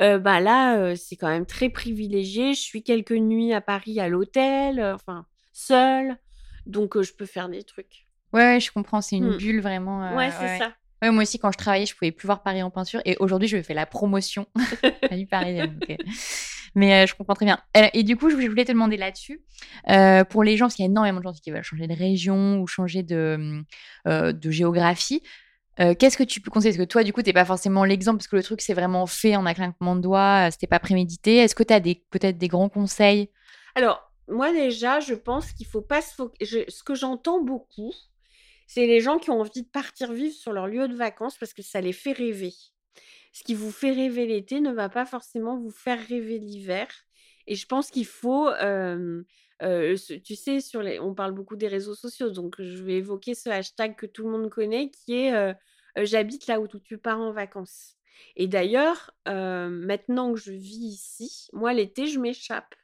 [0.00, 2.54] Euh, bah là, euh, c'est quand même très privilégié.
[2.54, 4.80] Je suis quelques nuits à Paris à l'hôtel.
[4.80, 6.16] euh, Enfin, seule.
[6.66, 8.06] Donc, je peux faire des trucs.
[8.32, 9.00] Ouais, je comprends.
[9.00, 9.36] C'est une Mmh.
[9.36, 10.16] bulle vraiment.
[10.16, 10.72] ouais, c'est ça.
[11.02, 13.00] Ouais, moi aussi, quand je travaillais, je pouvais plus voir Paris en peinture.
[13.04, 14.46] Et aujourd'hui, je fais la promotion
[15.02, 15.78] à parisienne.
[15.78, 15.98] donc,
[16.74, 17.60] Mais je comprends très bien.
[17.92, 19.42] Et du coup, je voulais te demander là-dessus,
[19.90, 21.94] euh, pour les gens, parce qu'il y a énormément de gens qui veulent changer de
[21.94, 23.62] région ou changer de,
[24.08, 25.22] euh, de géographie,
[25.80, 26.72] euh, qu'est-ce que tu peux conseiller?
[26.72, 28.74] Parce que toi, du coup, tu n'es pas forcément l'exemple, parce que le truc, c'est
[28.74, 31.36] vraiment fait en un claquement de doigts, euh, c'était pas prémédité.
[31.36, 33.30] Est-ce que tu as peut-être des grands conseils?
[33.74, 36.66] Alors, moi déjà, je pense qu'il faut pas se focaliser.
[36.68, 37.92] Ce que j'entends beaucoup,
[38.66, 41.52] c'est les gens qui ont envie de partir vivre sur leur lieu de vacances parce
[41.52, 42.52] que ça les fait rêver.
[43.32, 46.86] Ce qui vous fait rêver l'été ne va pas forcément vous faire rêver l'hiver.
[47.46, 49.22] Et je pense qu'il faut, euh,
[49.60, 53.48] tu sais, sur les, on parle beaucoup des réseaux sociaux, donc je vais évoquer ce
[53.48, 55.54] hashtag que tout le monde connaît, qui est
[55.96, 57.96] j'habite là où tu pars en vacances.
[58.36, 62.74] Et d'ailleurs, maintenant que je vis ici, moi l'été, je m'échappe.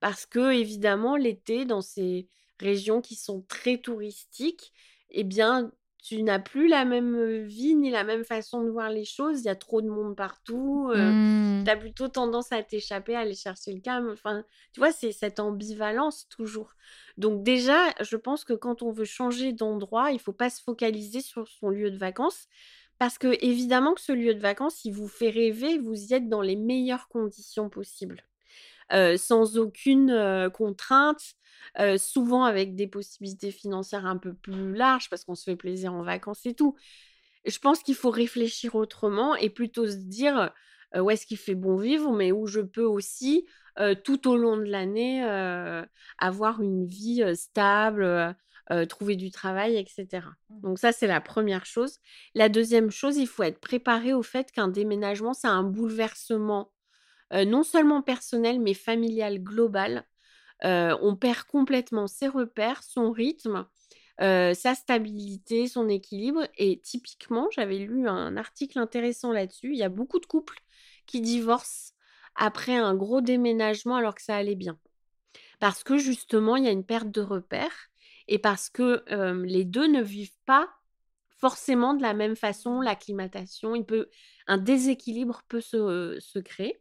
[0.00, 2.28] Parce que, évidemment, l'été, dans ces
[2.60, 4.72] régions qui sont très touristiques,
[5.10, 5.72] eh bien,
[6.06, 9.40] tu n'as plus la même vie ni la même façon de voir les choses.
[9.40, 10.88] Il y a trop de monde partout.
[10.94, 14.10] euh, tu as plutôt tendance à t'échapper, à aller chercher le calme.
[14.12, 16.74] Enfin, tu vois, c'est cette ambivalence toujours.
[17.18, 21.22] Donc déjà, je pense que quand on veut changer d'endroit, il faut pas se focaliser
[21.22, 22.46] sur son lieu de vacances.
[22.98, 26.28] Parce que, évidemment, que ce lieu de vacances, il vous fait rêver, vous y êtes
[26.28, 28.22] dans les meilleures conditions possibles
[28.92, 31.34] euh, sans aucune euh, contrainte,
[31.80, 35.92] euh, souvent avec des possibilités financières un peu plus larges parce qu'on se fait plaisir
[35.92, 36.76] en vacances et tout.
[37.44, 40.52] Je pense qu'il faut réfléchir autrement et plutôt se dire
[40.96, 43.46] où est-ce qu'il fait bon vivre, mais où je peux aussi
[44.02, 45.22] tout au long de l'année
[46.18, 48.36] avoir une vie stable,
[48.88, 50.26] trouver du travail, etc.
[50.50, 52.00] Donc ça, c'est la première chose.
[52.34, 56.72] La deuxième chose, il faut être préparé au fait qu'un déménagement, c'est un bouleversement
[57.32, 60.06] euh, non seulement personnel, mais familial global.
[60.64, 63.66] Euh, on perd complètement ses repères, son rythme,
[64.20, 66.46] euh, sa stabilité, son équilibre.
[66.56, 69.72] Et typiquement, j'avais lu un article intéressant là-dessus.
[69.72, 70.60] Il y a beaucoup de couples
[71.06, 71.92] qui divorcent
[72.36, 74.78] après un gros déménagement alors que ça allait bien.
[75.58, 77.88] Parce que justement, il y a une perte de repères
[78.28, 79.04] et parce que
[79.44, 80.68] les deux ne vivent pas
[81.38, 83.72] forcément de la même façon l'acclimatation.
[84.46, 86.78] Un déséquilibre peut se créer.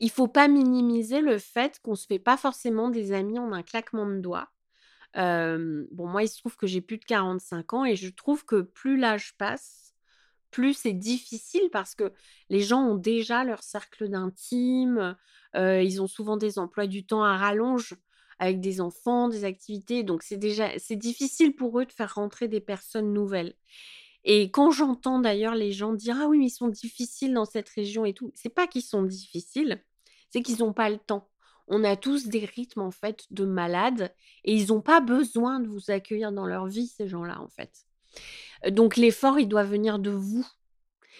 [0.00, 3.62] Il faut pas minimiser le fait qu'on se fait pas forcément des amis en un
[3.62, 4.48] claquement de doigts.
[5.14, 8.60] Bon, moi, il se trouve que j'ai plus de 45 ans et je trouve que
[8.60, 9.94] plus l'âge passe,
[10.50, 12.12] plus c'est difficile parce que
[12.50, 15.16] les gens ont déjà leur cercle d'intime,
[15.54, 17.96] ils ont souvent des emplois du temps à rallonge
[18.38, 22.48] avec des enfants, des activités, donc c'est déjà c'est difficile pour eux de faire rentrer
[22.48, 23.54] des personnes nouvelles.
[24.28, 27.68] Et quand j'entends d'ailleurs les gens dire ah oui mais ils sont difficiles dans cette
[27.68, 29.80] région et tout, c'est pas qu'ils sont difficiles,
[30.30, 31.30] c'est qu'ils n'ont pas le temps.
[31.68, 34.12] On a tous des rythmes en fait de malades
[34.44, 37.86] et ils n'ont pas besoin de vous accueillir dans leur vie ces gens-là en fait.
[38.68, 40.44] Donc l'effort il doit venir de vous.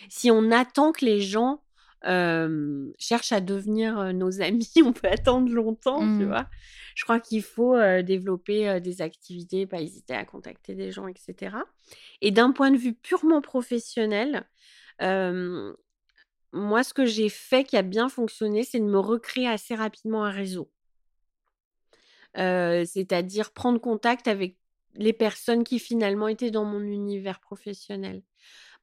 [0.08, 1.62] Si on attend que les gens
[2.04, 6.28] euh, cherchent à devenir nos amis, on peut attendre longtemps, tu Mm.
[6.28, 6.46] vois?
[6.94, 11.08] Je crois qu'il faut euh, développer euh, des activités, pas hésiter à contacter des gens,
[11.08, 11.56] etc.
[12.20, 14.46] Et d'un point de vue purement professionnel,
[16.52, 20.24] moi, ce que j'ai fait qui a bien fonctionné, c'est de me recréer assez rapidement
[20.24, 20.70] un réseau.
[22.34, 24.56] C'est-à-dire prendre contact avec
[24.94, 28.22] les personnes qui finalement étaient dans mon univers professionnel.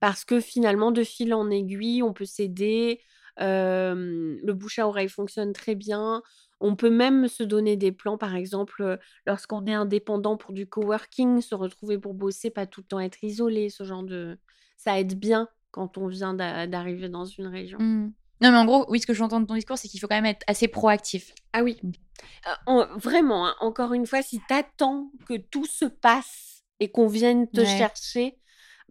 [0.04, 3.00] Parce que finalement, de fil en aiguille, on peut s'aider.
[3.40, 6.22] euh, le bouche à oreille fonctionne très bien.
[6.60, 11.40] On peut même se donner des plans, par exemple, lorsqu'on est indépendant pour du coworking,
[11.40, 14.38] se retrouver pour bosser, pas tout le temps être isolé, ce genre de...
[14.76, 17.78] Ça aide bien quand on vient d'a- d'arriver dans une région.
[17.80, 18.12] Hmm.
[18.42, 20.18] Non, mais en gros, oui, ce que j'entends de ton discours, c'est qu'il faut quand
[20.22, 21.34] même être assez proactif.
[21.54, 21.80] Ah oui.
[21.82, 27.08] Euh, en- vraiment, hein, encore une fois, si t'attends que tout se passe et qu'on
[27.08, 27.66] vienne te Ouais.
[27.66, 28.38] chercher,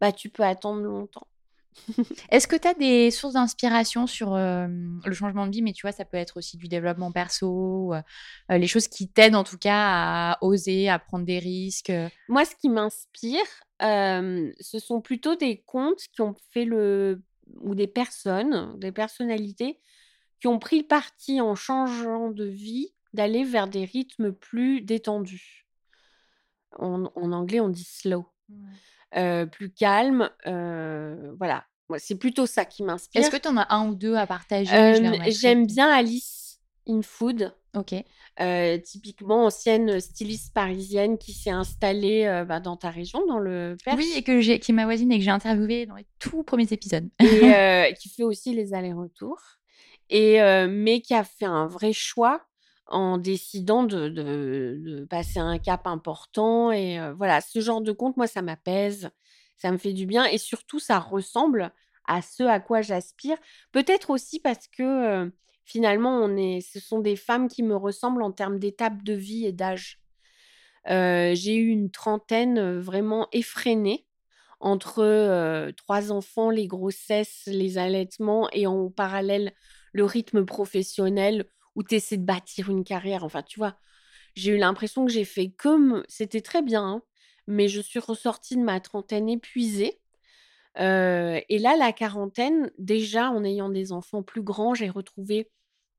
[0.02, 1.28] bah tu peux attendre longtemps.
[2.30, 5.82] Est-ce que tu as des sources d'inspiration sur euh, le changement de vie, mais tu
[5.82, 8.02] vois, ça peut être aussi du développement perso, euh,
[8.58, 11.90] les choses qui t'aident en tout cas à oser, à prendre des risques.
[11.90, 12.08] euh.
[12.28, 13.46] Moi, ce qui m'inspire,
[13.80, 17.22] euh, ce sont plutôt des contes qui ont fait le...
[17.60, 19.78] ou des personnes, des personnalités
[20.40, 25.68] qui ont pris le parti en changeant de vie d'aller vers des rythmes plus détendus.
[26.76, 28.26] En, en anglais, on dit slow.
[29.16, 30.30] Euh, plus calme.
[30.46, 31.64] euh, voilà.
[31.88, 33.20] Moi, c'est plutôt ça qui m'inspire.
[33.20, 35.14] Est-ce que tu en as un ou deux à partager Euh.
[35.28, 37.54] J'aime bien Alice in Food.
[37.76, 37.94] Ok.
[38.84, 44.12] Typiquement ancienne styliste parisienne qui s'est installée bah, dans ta région, dans le Perche, Oui,
[44.16, 46.72] et que j'ai, qui est ma voisine et que j'ai interviewé dans les tout premiers
[46.72, 47.08] épisodes.
[47.20, 49.40] et qui fait aussi les allers-retours,
[50.08, 50.38] et
[50.68, 52.42] mais qui a fait un vrai choix
[52.92, 56.70] en décidant de, passer un cap important.
[56.72, 59.10] Et voilà, ce genre de compte, moi, ça m'apaise,
[59.56, 61.72] ça me fait du bien et surtout, ça ressemble
[62.06, 63.36] à ce à quoi j'aspire.
[63.72, 65.30] Peut-être aussi parce que
[65.64, 69.46] finalement, on est, ce sont des femmes qui me ressemblent en termes d'étapes de vie
[69.46, 70.00] et d'âge.
[70.86, 74.06] J'ai eu une trentaine vraiment effrénée
[74.60, 79.52] entre trois enfants, les grossesses, les allaitements et en parallèle
[79.92, 83.24] le rythme professionnel où tu essaies de bâtir une carrière.
[83.24, 83.76] Enfin, tu vois,
[84.34, 86.02] j'ai eu l'impression que j'ai fait comme...
[86.08, 87.02] C'était très bien, hein,
[87.46, 89.98] mais je suis ressortie de ma trentaine épuisée.
[90.76, 95.50] Et là, la quarantaine, déjà en ayant des enfants plus grands, j'ai retrouvé,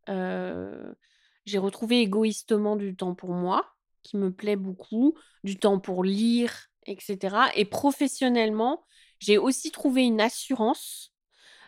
[0.08, 3.70] j'ai retrouvé égoïstement du temps pour moi,
[4.02, 7.36] qui me plaît beaucoup, du temps pour lire, etc.
[7.56, 8.84] Et professionnellement,
[9.20, 11.14] j'ai aussi trouvé une assurance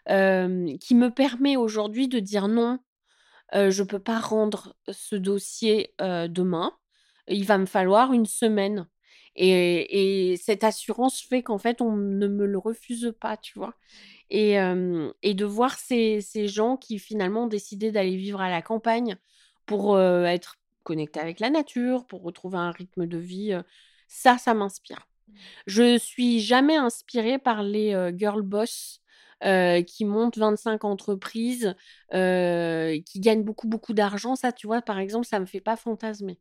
[0.08, 2.80] qui me permet aujourd'hui de dire non,
[3.54, 6.74] je ne peux pas rendre ce dossier demain.
[7.28, 8.88] Il va me falloir une semaine.
[9.36, 13.76] Et, et cette assurance fait qu'en fait, on ne me le refuse pas, tu vois?
[14.30, 14.56] Et,
[15.22, 19.18] et de voir ces, ces, gens qui finalement ont décidé d'aller vivre à la campagne
[19.66, 23.58] pour être connectés avec la nature, pour retrouver un rythme de vie,
[24.08, 25.08] ça, ça m'inspire.
[25.68, 29.02] Je suis jamais inspirée par les girl boss
[29.44, 31.76] euh, qui montent 25 entreprises,
[32.14, 34.36] euh, qui gagnent beaucoup, beaucoup d'argent.
[34.36, 36.40] Ça, tu vois, par exemple, ça me fait pas fantasmer.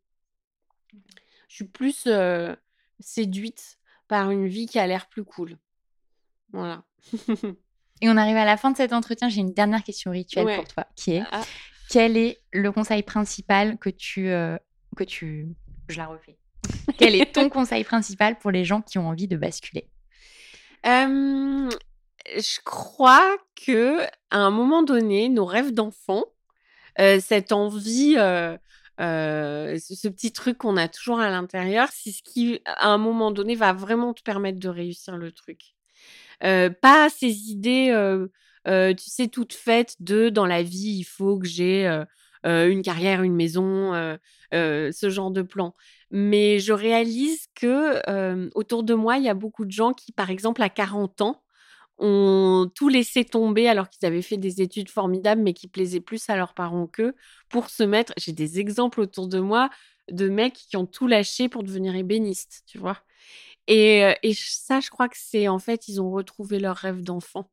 [1.49, 2.55] Je suis plus euh,
[3.01, 3.79] séduite
[4.09, 5.59] par une vie qui a l'air plus cool.
[6.53, 6.85] Voilà.
[8.01, 9.29] Et on arrive à la fin de cet entretien.
[9.29, 10.57] J'ai une dernière question rituelle Ouais.
[10.57, 11.43] pour toi, qui est Ah.
[11.91, 14.27] quel est le conseil principal que tu
[14.97, 15.49] que tu
[15.89, 16.37] je la refais.
[16.99, 19.89] quel est ton conseil principal pour les gens qui ont envie de basculer?
[20.87, 21.69] Euh,
[22.27, 24.01] je crois que
[24.31, 26.25] à un moment donné, nos rêves d'enfant,
[27.01, 28.57] euh, cette envie, euh,
[29.01, 33.31] euh, ce, petit truc qu'on a toujours à l'intérieur, c'est ce qui, à un moment
[33.31, 35.61] donné, va vraiment te permettre de réussir le truc.
[36.41, 37.91] Pas ces idées,
[38.67, 41.87] tu sais, toutes faites de dans la vie, il faut que j'ai
[42.45, 43.93] une carrière, une maison,
[44.53, 45.75] ce genre de plan.
[46.11, 50.31] Mais je réalise que autour de moi, il y a beaucoup de gens qui, par
[50.31, 51.44] exemple, à 40 ans,
[51.99, 56.29] ont tout laissé tomber alors qu'ils avaient fait des études formidables, mais qui plaisaient plus
[56.29, 57.15] à leurs parents qu'eux,
[57.49, 58.13] pour se mettre.
[58.19, 59.71] J'ai des exemples autour de moi
[60.11, 62.99] de mecs qui ont tout lâché pour devenir ébénistes, tu vois?
[63.67, 67.51] Et, et ça, je crois que c'est en fait, ils ont retrouvé leur rêve d'enfant.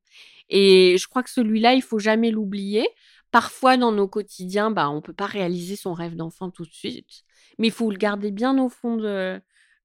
[0.49, 2.87] Et je crois que celui-là, il faut jamais l'oublier.
[3.31, 7.23] Parfois, dans nos quotidiens, bah, on peut pas réaliser son rêve d'enfant tout de suite,
[7.57, 9.41] mais il faut le garder bien au fond de,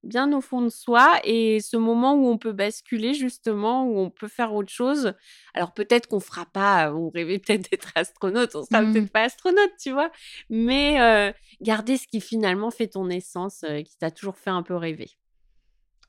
[0.06, 1.20] bien au fond de soi.
[1.24, 5.12] Et ce moment où on peut basculer, justement, où on peut faire autre chose.
[5.54, 8.92] Alors peut-être qu'on fera pas, on rêvait peut-être d'être astronaute, on sera Mhm.
[8.92, 10.10] peut-être pas astronaute, tu vois.
[10.50, 14.62] Mais euh, garder ce qui finalement fait ton essence, euh, qui t'a toujours fait un
[14.62, 15.10] peu rêver.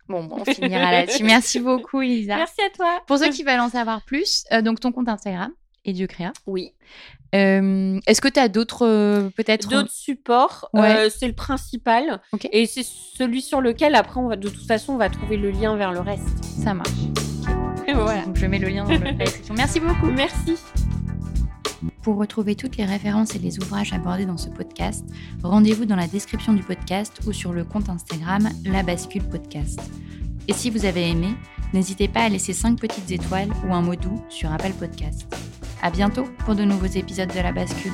[0.07, 0.45] Bon, bon, on
[0.79, 1.23] finira là-dessus.
[1.25, 2.37] Merci beaucoup, Elisa.
[2.37, 3.01] Merci à toi.
[3.07, 5.51] Pour ceux qui veulent en savoir plus, euh, donc ton compte Instagram,
[5.88, 6.33] Ediocréa.
[6.45, 6.73] Oui.
[7.35, 11.07] Euh, Est-ce que tu as d'autres, euh, peut-être D'autres supports, Ouais.
[11.07, 12.21] euh, c'est le principal.
[12.33, 12.47] Ok.
[12.51, 15.49] Et c'est celui sur lequel, après, on va, de toute façon, on va trouver le
[15.51, 16.43] lien vers le reste.
[16.43, 16.89] Ça marche.
[17.88, 18.25] Et voilà.
[18.25, 19.53] Donc je mets le lien dans la description.
[19.57, 20.07] Merci beaucoup.
[20.07, 20.55] Merci.
[22.01, 25.05] Pour retrouver toutes les références et les ouvrages abordés dans ce podcast,
[25.43, 29.79] rendez-vous dans la description du podcast ou sur le compte Instagram La Bascule Podcast.
[30.47, 31.27] Et si vous avez aimé,
[31.73, 35.27] n'hésitez pas à laisser 5 petites étoiles ou un mot doux sur Apple Podcast.
[35.82, 37.93] À bientôt pour de nouveaux épisodes de La Bascule.